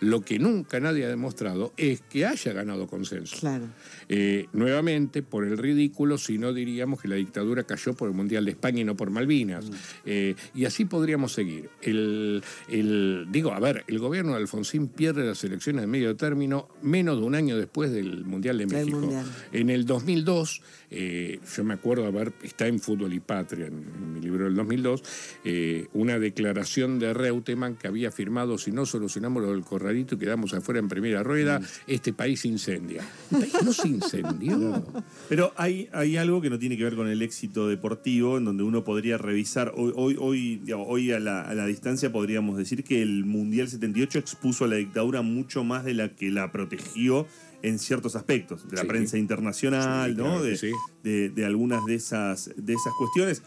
Lo 0.00 0.22
que 0.22 0.38
nunca 0.38 0.80
nadie 0.80 1.04
ha 1.04 1.08
demostrado 1.08 1.72
es 1.76 2.00
que 2.00 2.24
haya 2.26 2.52
ganado 2.52 2.86
consenso. 2.86 3.36
Claro. 3.38 3.66
Eh, 4.08 4.46
nuevamente, 4.52 5.22
por 5.22 5.44
el 5.44 5.58
ridículo, 5.58 6.16
si 6.16 6.38
no 6.38 6.52
diríamos 6.54 7.00
que 7.02 7.08
la 7.08 7.16
dictadura 7.16 7.64
cayó 7.64 7.92
por 7.94 8.08
el 8.08 8.14
Mundial 8.14 8.44
de 8.46 8.52
España 8.52 8.80
y 8.80 8.84
no 8.84 8.96
por 8.96 9.10
Malvinas. 9.10 9.66
Eh, 10.06 10.34
y 10.54 10.64
así 10.64 10.86
podríamos 10.86 11.32
seguir. 11.32 11.68
El, 11.82 12.42
el- 12.68 13.26
digo, 13.30 13.52
a 13.52 13.60
ver, 13.60 13.84
el 13.88 13.98
gobierno 13.98 14.32
de 14.32 14.38
Alfonsín 14.38 14.88
pierde 14.88 15.24
las 15.26 15.44
elecciones 15.44 15.82
de 15.82 15.86
medio 15.86 16.16
término 16.16 16.68
menos 16.82 17.18
de 17.20 17.26
un 17.26 17.34
año 17.34 17.58
después 17.58 17.92
del 17.92 18.24
Mundial 18.24 18.56
de 18.56 18.66
México. 18.66 19.00
Mundial. 19.00 19.26
En 19.52 19.68
el 19.68 19.84
2002, 19.84 20.62
eh, 20.92 21.40
yo 21.56 21.64
me 21.64 21.74
acuerdo, 21.74 22.06
a 22.06 22.10
ver, 22.10 22.32
está 22.42 22.66
en 22.66 22.80
Fútbol 22.80 23.12
y 23.12 23.20
Patria, 23.20 23.66
en, 23.66 23.74
en 23.74 24.12
mi 24.14 24.20
libro 24.20 24.44
del 24.46 24.54
2002, 24.54 25.02
eh, 25.44 25.88
una 25.92 26.18
declaración 26.18 26.98
de 26.98 27.12
Reutemann 27.12 27.76
que 27.76 27.86
había 27.86 28.10
firmado, 28.10 28.56
si 28.56 28.72
no 28.72 28.86
solucionamos 28.86 29.42
lo 29.42 29.52
del 29.52 29.60
corralito 29.62 29.89
quedamos 30.18 30.54
afuera 30.54 30.80
en 30.80 30.88
primera 30.88 31.22
rueda, 31.22 31.60
este 31.86 32.12
país 32.12 32.40
se 32.40 32.48
incendia. 32.48 33.02
El 33.30 33.38
país 33.38 33.54
no 33.64 33.72
se 33.72 33.88
incendió. 33.88 34.84
Pero 35.28 35.52
hay, 35.56 35.88
hay 35.92 36.16
algo 36.16 36.40
que 36.40 36.50
no 36.50 36.58
tiene 36.58 36.76
que 36.76 36.84
ver 36.84 36.96
con 36.96 37.08
el 37.08 37.22
éxito 37.22 37.68
deportivo, 37.68 38.38
en 38.38 38.44
donde 38.44 38.62
uno 38.62 38.84
podría 38.84 39.18
revisar, 39.18 39.72
hoy, 39.76 39.92
hoy, 39.96 40.16
hoy, 40.18 40.56
digamos, 40.64 40.86
hoy 40.90 41.12
a, 41.12 41.20
la, 41.20 41.42
a 41.42 41.54
la 41.54 41.66
distancia 41.66 42.10
podríamos 42.12 42.56
decir 42.56 42.84
que 42.84 43.02
el 43.02 43.24
Mundial 43.24 43.68
78 43.68 44.18
expuso 44.18 44.64
a 44.64 44.68
la 44.68 44.76
dictadura 44.76 45.22
mucho 45.22 45.64
más 45.64 45.84
de 45.84 45.94
la 45.94 46.08
que 46.10 46.30
la 46.30 46.50
protegió 46.52 47.26
en 47.62 47.78
ciertos 47.78 48.16
aspectos, 48.16 48.68
de 48.70 48.76
la 48.76 48.82
Sí. 48.82 48.88
prensa 48.88 49.18
internacional, 49.18 50.10
Sí, 50.12 50.16
¿no? 50.16 50.24
claro 50.24 50.42
de, 50.42 50.56
sí. 50.56 50.70
de- 51.02 51.28
de 51.28 51.44
algunas 51.44 51.84
de 51.84 51.94
esas, 51.94 52.50
de 52.56 52.72
esas 52.72 52.92
cuestiones. 52.98 53.42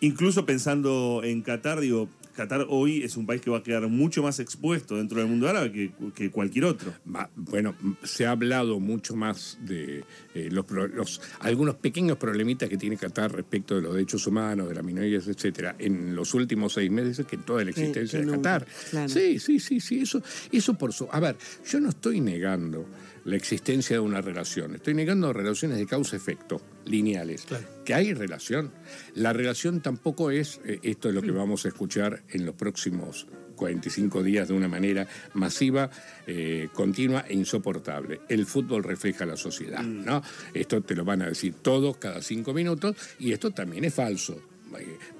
Incluso 0.00 0.44
pensando 0.46 1.20
en 1.24 1.42
Qatar, 1.42 1.80
digo, 1.80 2.08
Qatar 2.36 2.66
hoy 2.68 3.02
es 3.02 3.16
un 3.16 3.26
país 3.26 3.40
que 3.40 3.50
va 3.50 3.58
a 3.58 3.62
quedar 3.64 3.88
mucho 3.88 4.22
más 4.22 4.38
expuesto 4.38 4.96
dentro 4.96 5.18
del 5.18 5.26
mundo 5.26 5.48
árabe 5.48 5.72
que, 5.72 5.90
que 6.14 6.30
cualquier 6.30 6.66
otro. 6.66 6.94
Bueno, 7.34 7.74
se 8.04 8.26
ha 8.26 8.30
hablado 8.30 8.78
mucho 8.78 9.16
más 9.16 9.58
de 9.62 10.04
eh, 10.36 10.48
los, 10.52 10.64
pro- 10.64 10.86
los- 10.86 11.20
algunos 11.40 11.74
pequeños 11.74 12.16
problemitas 12.16 12.68
que 12.68 12.76
tiene 12.76 12.96
Qatar 12.96 13.32
respecto 13.32 13.74
de 13.74 13.82
los 13.82 13.92
derechos 13.94 14.24
humanos, 14.28 14.68
de 14.68 14.76
las 14.76 14.84
minorías, 14.84 15.26
etcétera, 15.26 15.74
en 15.80 16.14
los 16.14 16.32
últimos 16.32 16.74
seis 16.74 16.92
meses 16.92 17.26
que 17.26 17.34
en 17.34 17.42
toda 17.42 17.64
la 17.64 17.70
existencia 17.70 18.20
que 18.20 18.26
de 18.26 18.30
Qatar. 18.36 18.66
claro. 18.90 19.08
Sí, 19.08 19.40
sí, 19.40 19.58
sí, 19.58 19.80
sí, 19.80 20.00
eso, 20.02 20.22
eso 20.52 20.74
por 20.74 20.92
su. 20.92 21.08
A 21.10 21.18
ver, 21.18 21.36
yo 21.68 21.80
no 21.80 21.88
estoy 21.88 22.20
negando 22.20 22.86
la 23.24 23.36
existencia 23.36 23.96
de 23.96 24.00
una 24.00 24.20
relación, 24.20 24.74
estoy 24.74 24.94
negando 24.94 25.32
relaciones 25.32 25.78
de 25.78 25.86
causa-efecto, 25.86 26.60
lineales. 26.84 27.46
Que 27.84 27.94
hay 27.94 28.14
relación. 28.14 28.72
La 29.14 29.32
relación 29.32 29.80
tampoco 29.80 30.30
es, 30.30 30.60
eh, 30.64 30.80
esto 30.82 31.08
es 31.08 31.14
lo 31.14 31.22
que 31.22 31.30
vamos 31.30 31.64
a 31.64 31.68
escuchar 31.68 32.22
en 32.30 32.46
los 32.46 32.54
próximos 32.54 33.26
45 33.58 34.22
días 34.22 34.48
de 34.48 34.54
una 34.54 34.68
manera 34.68 35.06
masiva, 35.34 35.90
eh, 36.26 36.68
continua 36.72 37.24
e 37.28 37.34
insoportable. 37.34 38.20
El 38.28 38.46
fútbol 38.46 38.84
refleja 38.84 39.26
la 39.26 39.36
sociedad, 39.36 39.82
¿no? 39.82 40.22
Esto 40.54 40.80
te 40.80 40.94
lo 40.94 41.04
van 41.04 41.22
a 41.22 41.28
decir 41.28 41.54
todos 41.60 41.96
cada 41.98 42.22
cinco 42.22 42.54
minutos 42.54 42.96
y 43.18 43.32
esto 43.32 43.50
también 43.50 43.84
es 43.84 43.94
falso. 43.94 44.40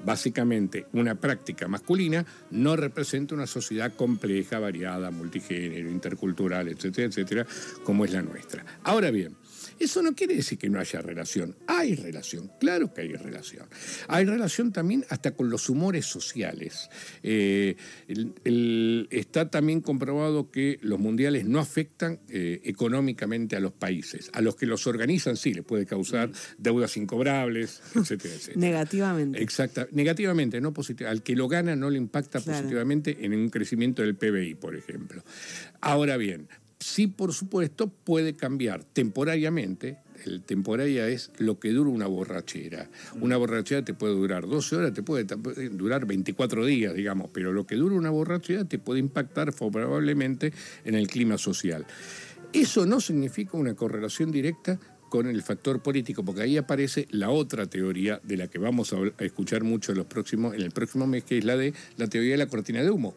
Básicamente, 0.05 0.87
una 0.93 1.15
práctica 1.15 1.69
masculina 1.69 2.25
no 2.51 2.77
representa 2.77 3.35
una 3.35 3.47
sociedad 3.47 3.95
compleja, 3.95 4.59
variada, 4.59 5.11
multigénero, 5.11 5.91
intercultural, 5.91 6.69
etcétera, 6.69 7.09
etcétera, 7.09 7.47
como 7.85 8.05
es 8.05 8.13
la 8.13 8.23
nuestra. 8.23 8.65
Ahora 8.85 9.11
bien, 9.11 9.37
eso 9.81 10.03
no 10.03 10.15
quiere 10.15 10.35
decir 10.35 10.59
que 10.59 10.69
no 10.69 10.79
haya 10.81 11.01
relación. 11.01 11.57
Hay 11.67 11.95
relación, 11.95 12.51
claro 12.61 12.93
que 12.93 13.03
hay 13.03 13.13
relación. 13.15 13.67
Hay 14.09 14.25
relación 14.25 14.73
también 14.73 15.05
hasta 15.09 15.33
con 15.33 15.51
los 15.51 15.69
humores 15.69 16.07
sociales. 16.07 16.89
Eh, 17.23 17.77
el- 18.09 18.35
el- 18.45 19.09
está 19.11 19.51
también 19.51 19.81
comprobado 19.81 20.51
que 20.51 20.79
los 20.83 20.99
mundiales 20.99 21.45
no 21.47 21.59
afectan 21.61 22.21
eh, 22.29 22.61
económicamente 22.65 23.57
a 23.57 23.61
los 23.61 23.73
países. 23.73 24.31
A 24.33 24.41
los 24.41 24.57
que 24.57 24.67
los 24.67 24.87
organizan 24.87 25.37
sí 25.37 25.55
les 25.55 25.65
puede 25.65 25.87
causar 25.87 26.31
deudas 26.59 26.97
incobrables, 26.97 27.81
etcétera, 27.95 28.35
etcétera. 28.35 28.61
Negativamente. 28.61 29.43
Exacta, 29.43 29.87
negativamente, 29.93 30.61
no 30.61 30.73
positivamente. 30.73 31.19
Al 31.19 31.23
que 31.23 31.37
lo 31.37 31.49
gana 31.49 31.77
no 31.77 31.91
le 31.91 31.99
impacta 31.99 32.41
Claro. 32.41 32.59
positivamente 32.59 33.19
en 33.25 33.33
un 33.35 33.49
crecimiento 33.51 34.03
del 34.03 34.17
PBI, 34.17 34.55
por 34.55 34.75
ejemplo. 34.77 35.23
Ahora 35.81 36.17
bien, 36.17 36.49
sí, 36.79 37.07
por 37.07 37.33
supuesto, 37.33 37.89
puede 37.89 38.35
cambiar 38.35 38.85
temporariamente. 38.85 39.99
El 40.25 40.43
temporaria 40.43 41.09
es 41.09 41.31
lo 41.39 41.61
que 41.61 41.71
dura 41.71 41.91
una 41.91 42.07
borrachera. 42.07 42.91
Una 43.21 43.37
borrachera 43.37 43.85
te 43.85 43.95
puede 43.95 44.15
durar 44.15 44.49
12 44.49 44.77
horas, 44.77 44.93
te 44.93 45.03
puede 45.03 45.25
durar 45.71 46.07
24 46.07 46.65
días, 46.65 46.95
digamos, 46.95 47.31
pero 47.33 47.53
lo 47.53 47.67
que 47.67 47.77
dura 47.77 47.95
una 47.95 48.11
borrachera 48.11 48.65
te 48.65 48.79
puede 48.79 49.01
impactar 49.01 49.53
favorablemente 49.53 50.53
en 50.85 50.95
el 50.95 51.07
clima 51.07 51.39
social. 51.39 51.87
Eso 52.53 52.87
no 52.87 53.01
significa 53.01 53.57
una 53.57 53.75
correlación 53.75 54.33
directa 54.33 54.81
con 55.09 55.27
el 55.27 55.43
factor 55.43 55.83
político, 55.83 56.25
porque 56.25 56.43
ahí 56.43 56.57
aparece 56.57 57.07
la 57.11 57.31
otra 57.31 57.67
teoría 57.67 58.21
de 58.23 58.37
la 58.37 58.49
que 58.49 58.59
vamos 58.59 58.93
a 58.93 59.25
escuchar 59.25 59.65
mucho 59.65 59.93
en, 59.93 59.99
los 59.99 60.07
próximos, 60.07 60.55
en 60.55 60.63
el 60.63 60.71
próximo 60.71 61.07
mes, 61.07 61.25
que 61.25 61.39
es 61.39 61.45
la 61.45 61.57
de 61.57 61.73
la 61.97 62.09
teoría 62.09 62.33
de 62.33 62.39
la 62.39 62.47
cortina 62.47 62.83
de 62.83 62.91
humo. 62.91 63.15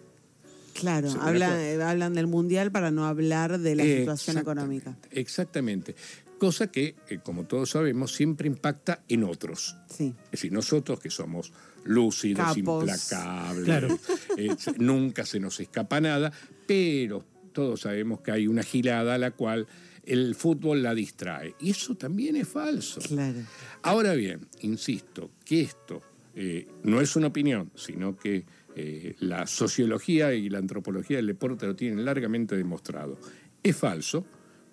Claro, 0.73 1.07
eh, 1.09 1.81
hablan 1.83 2.13
del 2.13 2.27
mundial 2.27 2.71
para 2.71 2.91
no 2.91 3.05
hablar 3.05 3.59
de 3.59 3.75
la 3.75 3.83
situación 3.83 4.37
económica. 4.37 4.95
Exactamente. 5.11 5.95
Cosa 6.37 6.67
que, 6.71 6.95
eh, 7.09 7.19
como 7.23 7.43
todos 7.45 7.69
sabemos, 7.71 8.13
siempre 8.13 8.47
impacta 8.47 9.03
en 9.07 9.23
otros. 9.23 9.75
Sí. 9.95 10.13
Es 10.25 10.31
decir, 10.31 10.51
nosotros 10.51 10.99
que 10.99 11.09
somos 11.11 11.51
lúcidos, 11.83 12.45
Capos. 12.45 12.57
implacables, 12.57 13.65
Claro. 13.65 13.99
eh, 14.37 14.49
nunca 14.79 15.25
se 15.25 15.39
nos 15.39 15.59
escapa 15.59 16.01
nada, 16.01 16.31
pero 16.65 17.23
todos 17.53 17.81
sabemos 17.81 18.21
que 18.21 18.31
hay 18.31 18.47
una 18.47 18.63
gilada 18.63 19.15
a 19.15 19.17
la 19.17 19.31
cual 19.31 19.67
el 20.03 20.33
fútbol 20.33 20.81
la 20.81 20.95
distrae. 20.95 21.53
Y 21.59 21.69
eso 21.71 21.93
también 21.95 22.35
es 22.35 22.47
falso. 22.47 23.01
Claro. 23.01 23.39
Ahora 23.83 24.13
bien, 24.15 24.47
insisto, 24.61 25.29
que 25.45 25.61
esto 25.61 26.01
eh, 26.35 26.67
no 26.83 27.01
es 27.01 27.15
una 27.15 27.27
opinión, 27.27 27.71
sino 27.75 28.15
que 28.17 28.45
eh, 28.75 29.15
la 29.19 29.47
sociología 29.47 30.33
y 30.33 30.49
la 30.49 30.59
antropología 30.59 31.17
del 31.17 31.27
deporte 31.27 31.65
lo 31.65 31.75
tienen 31.75 32.05
largamente 32.05 32.55
demostrado. 32.55 33.17
Es 33.63 33.75
falso, 33.75 34.25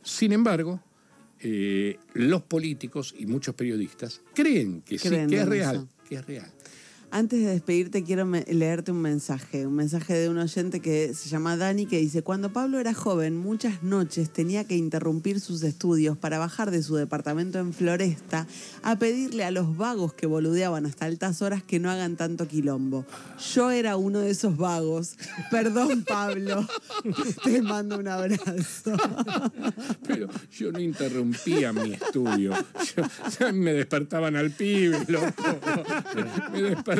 sin 0.03 0.33
embargo, 0.33 0.83
eh, 1.41 1.99
los 2.15 2.43
políticos 2.43 3.15
y 3.17 3.27
muchos 3.27 3.55
periodistas 3.55 4.23
creen 4.35 4.83
que 4.83 4.99
Creen 4.99 5.29
sí, 5.29 5.37
que 5.37 5.43
es 5.43 5.49
real, 5.49 5.77
eso. 5.77 5.89
que 6.09 6.15
es 6.17 6.27
real. 6.27 6.53
Antes 7.11 7.41
de 7.41 7.47
despedirte, 7.53 8.05
quiero 8.05 8.27
leerte 8.27 8.93
un 8.93 9.01
mensaje. 9.01 9.67
Un 9.67 9.75
mensaje 9.75 10.13
de 10.13 10.29
un 10.29 10.37
oyente 10.37 10.81
que 10.81 11.15
se 11.15 11.31
llama 11.31 11.57
Dani 11.57 11.87
que 11.87 11.99
dice: 11.99 12.23
Cuando 12.23 12.53
Pablo 12.53 12.79
era 12.79 12.93
joven, 12.93 13.35
muchas 13.35 13.83
noches 13.83 14.31
tenía 14.31 14.65
que 14.65 14.77
interrumpir 14.77 15.41
sus 15.41 15.63
estudios 15.63 16.19
para 16.19 16.39
bajar 16.39 16.71
de 16.71 16.83
su 16.83 16.97
departamento 16.97 17.59
en 17.61 17.73
Floresta 17.73 18.47
a 18.83 18.99
pedirle 18.99 19.45
a 19.45 19.51
los 19.51 19.75
vagos 19.79 20.13
que 20.13 20.27
boludeaban 20.27 20.85
hasta 20.85 21.07
altas 21.07 21.41
horas 21.41 21.63
que 21.63 21.81
no 21.81 21.91
hagan 21.91 22.17
tanto 22.17 22.47
quilombo. 22.47 23.07
Yo 23.55 23.71
era 23.71 23.97
uno 23.97 24.19
de 24.19 24.31
esos 24.31 24.59
vagos. 24.59 25.17
Perdón, 25.51 26.05
Pablo. 26.07 26.69
Te 27.43 27.63
mando 27.63 27.99
un 27.99 28.09
abrazo. 28.09 28.93
Pero 30.07 30.29
yo 30.53 30.73
no 30.73 30.79
interrumpía 30.81 31.73
mi 31.73 31.95
estudio. 31.95 32.53
Yo- 33.41 33.53
me 33.55 33.73
despertaban 33.73 34.37
al 34.37 34.51
pibe, 34.51 34.99
loco. 35.09 35.33
Me 36.53 36.63
despertaban 36.63 36.98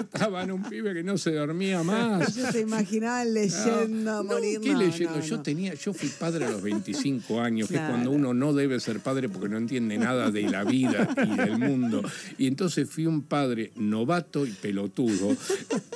un 0.53 0.63
pibe 0.65 0.95
que 0.95 1.03
no 1.03 1.19
se 1.19 1.33
dormía 1.33 1.83
más. 1.83 2.35
Yo 2.37 2.51
te 2.51 2.61
imaginaba 2.61 3.25
leyendo 3.25 4.11
a 4.19 4.23
No, 4.23 4.25
morir. 4.25 4.61
¿qué 4.61 4.75
leyendo? 4.75 5.17
no, 5.19 5.25
yo 5.25 5.41
tenía, 5.41 5.75
yo 5.75 5.93
fui 5.93 6.09
padre 6.09 6.45
a 6.47 6.51
los 6.51 6.63
25 6.63 7.41
años, 7.41 7.69
que 7.69 7.75
es 7.77 7.81
cuando 7.81 8.11
uno 8.11 8.35
no 8.35 8.53
debe 8.53 8.79
ser 8.81 9.01
padre 9.01 9.29
porque 9.29 9.49
no 9.49 9.57
entiende 9.59 9.99
nada 9.99 10.31
de 10.31 10.43
la 10.43 10.65
vida 10.65 11.09
y 11.27 11.37
del 11.37 11.59
mundo. 11.59 12.03
Y 12.39 12.47
entonces 12.47 12.89
fui 12.89 13.07
un 13.07 13.23
padre 13.23 13.73
novato 13.77 14.47
y 14.47 14.51
pelotudo, 14.51 15.37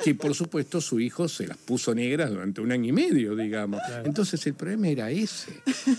que 0.05 0.15
por 0.15 0.35
supuesto 0.35 0.81
su 0.81 1.01
hijo 1.01 1.29
se 1.29 1.47
las 1.47 1.57
puso 1.57 1.95
negras 1.95 2.31
durante 2.31 2.61
un 2.61 2.73
año 2.73 2.89
y 2.89 2.93
medio, 2.93 3.37
digamos. 3.37 3.81
Entonces 4.05 4.45
el 4.47 4.55
problema 4.55 4.89
era 4.89 5.11
ese. 5.11 5.53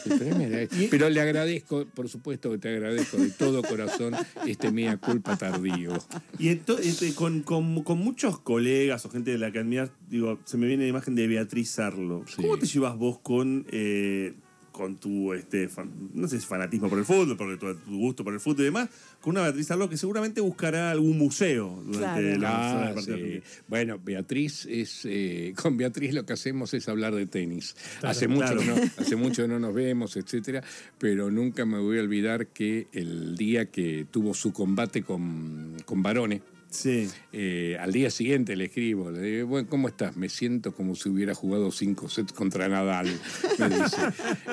El 0.05 0.17
problema 0.17 0.43
era 0.43 0.61
ese. 0.61 0.87
Pero 0.89 1.09
le 1.09 1.21
agradezco, 1.21 1.85
por 1.93 2.09
supuesto 2.09 2.51
que 2.51 2.57
te 2.57 2.69
agradezco 2.69 3.17
de 3.17 3.29
todo 3.31 3.61
corazón 3.63 4.13
este 4.45 4.71
mea 4.71 4.97
culpa 4.97 5.37
tardío. 5.37 5.93
Y 6.39 6.49
ento- 6.49 6.79
este, 6.79 7.13
con, 7.13 7.41
con- 7.41 7.83
con 7.93 8.03
muchos 8.03 8.39
colegas 8.39 9.05
o 9.05 9.09
gente 9.09 9.31
de 9.31 9.37
la 9.37 9.51
que 9.51 9.59
admiras, 9.59 9.91
digo, 10.09 10.39
se 10.45 10.57
me 10.57 10.65
viene 10.67 10.83
la 10.83 10.89
imagen 10.89 11.13
de 11.15 11.27
Beatriz 11.27 11.69
Sarlo. 11.69 12.23
Sí. 12.27 12.41
¿Cómo 12.41 12.57
te 12.57 12.65
llevas 12.65 12.97
vos 12.97 13.19
con, 13.19 13.65
eh, 13.71 14.33
con 14.71 14.95
tu, 14.97 15.31
este, 15.33 15.69
fan- 15.69 15.91
no 16.15 16.27
sé 16.27 16.39
si 16.39 16.47
fanatismo 16.47 16.89
por 16.89 16.97
el 16.97 17.05
fútbol, 17.05 17.37
porque 17.37 17.57
tu, 17.57 17.75
tu 17.75 17.95
gusto 17.99 18.23
por 18.23 18.33
el 18.33 18.39
fútbol 18.39 18.61
y 18.61 18.63
demás, 18.65 18.89
con 19.21 19.33
una 19.33 19.43
Beatriz 19.43 19.67
Sarlo 19.67 19.87
que 19.87 19.97
seguramente 19.97 20.41
buscará 20.41 20.89
algún 20.89 21.15
museo 21.19 21.83
durante 21.85 22.35
Claro. 22.37 22.39
la 22.39 22.87
Ah, 22.89 23.01
sí. 23.01 23.41
Bueno, 23.67 23.99
Beatriz 24.03 24.65
es 24.65 25.01
eh, 25.05 25.53
con 25.61 25.77
Beatriz 25.77 26.15
lo 26.15 26.25
que 26.25 26.33
hacemos 26.33 26.73
es 26.73 26.89
hablar 26.89 27.13
de 27.13 27.27
tenis. 27.27 27.75
Claro, 27.99 28.09
hace 28.11 28.27
mucho 28.27 28.45
claro. 28.55 28.61
no, 28.63 28.81
hace 28.97 29.15
mucho 29.15 29.47
no 29.47 29.59
nos 29.59 29.75
vemos, 29.75 30.17
etcétera, 30.17 30.63
pero 30.97 31.29
nunca 31.29 31.65
me 31.67 31.77
voy 31.77 31.99
a 31.99 32.01
olvidar 32.01 32.47
que 32.47 32.87
el 32.93 33.35
día 33.37 33.67
que 33.69 34.07
tuvo 34.09 34.33
su 34.33 34.51
combate 34.51 35.03
con, 35.03 35.77
con 35.85 36.01
Barone, 36.01 36.41
Sí. 36.73 37.07
eh, 37.31 37.77
al 37.79 37.91
día 37.91 38.09
siguiente 38.09 38.55
le 38.55 38.65
escribo, 38.65 39.11
le 39.11 39.21
digo, 39.21 39.47
bueno, 39.47 39.69
¿cómo 39.69 39.87
estás? 39.87 40.17
Me 40.17 40.27
siento 40.27 40.73
como 40.73 40.95
si 40.95 41.07
hubiera 41.07 41.35
jugado 41.35 41.71
cinco 41.71 42.09
sets 42.09 42.33
contra 42.33 42.67
Nadal, 42.67 43.07
me 43.59 43.69
dice. 43.69 43.97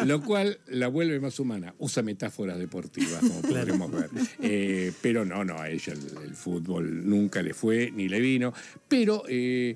Lo 0.05 0.23
cual 0.23 0.59
la 0.69 0.89
vuelve 0.89 1.19
más 1.19 1.41
humana. 1.41 1.75
Usa 1.79 2.03
metáforas 2.03 2.59
deportivas, 2.59 3.21
como 3.21 3.41
podremos 3.43 3.91
ver. 3.91 4.11
Eh, 4.43 4.93
pero 5.01 5.25
no, 5.25 5.45
no, 5.45 5.59
a 5.59 5.71
ella 5.71 5.95
el, 5.95 6.25
el 6.25 6.35
fútbol 6.35 7.09
nunca 7.09 7.41
le 7.43 7.55
fue 7.55 7.91
ni 7.91 8.09
le 8.09 8.21
vino. 8.21 8.53
Pero, 8.87 9.25
eh, 9.27 9.75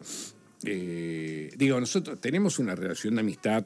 eh, 0.65 1.51
digo, 1.57 1.81
nosotros 1.81 2.21
tenemos 2.21 2.59
una 2.59 2.75
relación 2.75 3.15
de 3.15 3.21
amistad. 3.23 3.65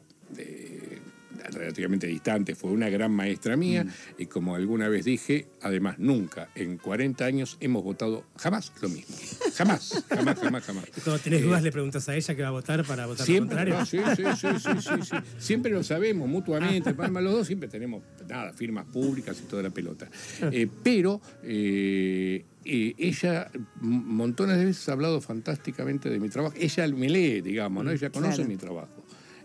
Eh, 1.49 1.59
relativamente 1.59 2.07
distante, 2.07 2.55
fue 2.55 2.71
una 2.71 2.89
gran 2.89 3.13
maestra 3.13 3.57
mía 3.57 3.87
y 4.19 4.27
como 4.27 4.55
alguna 4.55 4.89
vez 4.89 5.05
dije, 5.05 5.49
además 5.63 5.99
nunca 5.99 6.49
en 6.55 6.77
40 6.79 7.25
años 7.25 7.57
hemos 7.61 7.83
votado 7.83 8.25
jamás 8.37 8.73
lo 8.81 8.89
mismo. 8.89 9.15
Jamás, 9.55 10.05
jamás, 10.09 10.39
jamás, 10.39 10.65
jamás. 10.65 10.85
Y 10.97 11.01
cuando 11.03 11.23
tenés 11.23 11.43
dudas 11.43 11.63
le 11.63 11.73
preguntas 11.73 12.09
a 12.09 12.17
ella 12.17 12.35
qué 12.35 12.43
va 12.43 12.49
a 12.49 12.53
votar 12.53 12.85
para 12.85 13.07
votar 13.07 13.21
lo 13.21 13.27
Siempre, 13.27 13.57
contrario. 13.57 13.79
no, 13.79 13.87
sí, 13.87 13.99
sí, 14.17 14.23
sí, 14.37 14.49
sí, 14.59 14.71
sí, 14.81 15.03
sí. 15.11 15.17
Siempre 15.39 15.73
lo 15.73 15.83
sabemos 15.83 16.29
mutuamente. 16.29 16.91
Además, 16.97 17.23
los 17.23 17.33
dos 17.33 17.47
siempre 17.47 17.69
tenemos 17.69 18.03
nada, 18.29 18.53
firmas 18.53 18.85
públicas 18.87 19.41
y 19.43 19.49
toda 19.49 19.63
la 19.63 19.71
pelota. 19.71 20.09
Eh, 20.53 20.69
pero 20.83 21.21
eh, 21.43 22.45
eh, 22.65 22.95
ella 22.99 23.51
montones 23.81 24.59
de 24.59 24.65
veces 24.67 24.89
ha 24.89 24.93
hablado 24.93 25.21
fantásticamente 25.21 26.09
de 26.11 26.19
mi 26.21 26.29
trabajo. 26.29 26.55
Ella 26.59 26.87
me 26.89 27.09
lee, 27.09 27.41
digamos, 27.41 27.85
¿no? 27.85 27.91
Ella 27.91 28.11
conoce 28.11 28.37
Claro. 28.37 28.49
mi 28.51 28.57
trabajo. 28.57 28.98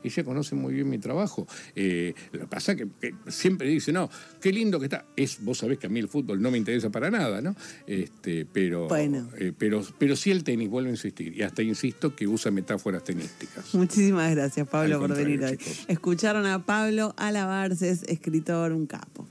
Ella 0.03 0.23
conoce 0.23 0.55
muy 0.55 0.73
bien 0.73 0.89
mi 0.89 0.97
trabajo. 0.97 1.47
Eh, 1.75 2.13
lo 2.31 2.41
que 2.41 2.47
pasa 2.47 2.73
es 2.73 2.77
que, 2.79 2.87
que 2.99 3.13
siempre 3.31 3.67
dice, 3.67 3.91
no, 3.91 4.09
qué 4.41 4.51
lindo 4.51 4.79
que 4.79 4.85
está. 4.85 5.05
Es, 5.15 5.43
vos 5.43 5.57
sabés 5.59 5.77
que 5.79 5.87
a 5.87 5.89
mí 5.89 5.99
el 5.99 6.07
fútbol 6.07 6.41
no 6.41 6.51
me 6.51 6.57
interesa 6.57 6.89
para 6.89 7.09
nada, 7.11 7.41
¿no? 7.41 7.55
Este, 7.87 8.45
pero, 8.51 8.87
Bueno. 8.87 9.29
eh, 9.37 9.51
pero, 9.57 9.83
pero 9.97 10.15
sí 10.15 10.31
el 10.31 10.43
tenis, 10.43 10.69
vuelvo 10.69 10.87
a 10.89 10.91
insistir. 10.91 11.35
Y 11.37 11.43
hasta 11.43 11.61
insisto 11.63 12.15
que 12.15 12.27
usa 12.27 12.51
metáforas 12.51 13.03
tenísticas. 13.03 13.73
Muchísimas 13.73 14.31
gracias, 14.35 14.67
Pablo, 14.67 14.99
por 14.99 15.15
venir 15.15 15.43
hoy. 15.43 15.57
chicos. 15.57 15.85
Escucharon 15.87 16.45
a 16.45 16.65
Pablo 16.65 17.13
Alabarces, 17.17 18.03
escritor, 18.03 18.71
un 18.71 18.85
capo. 18.87 19.27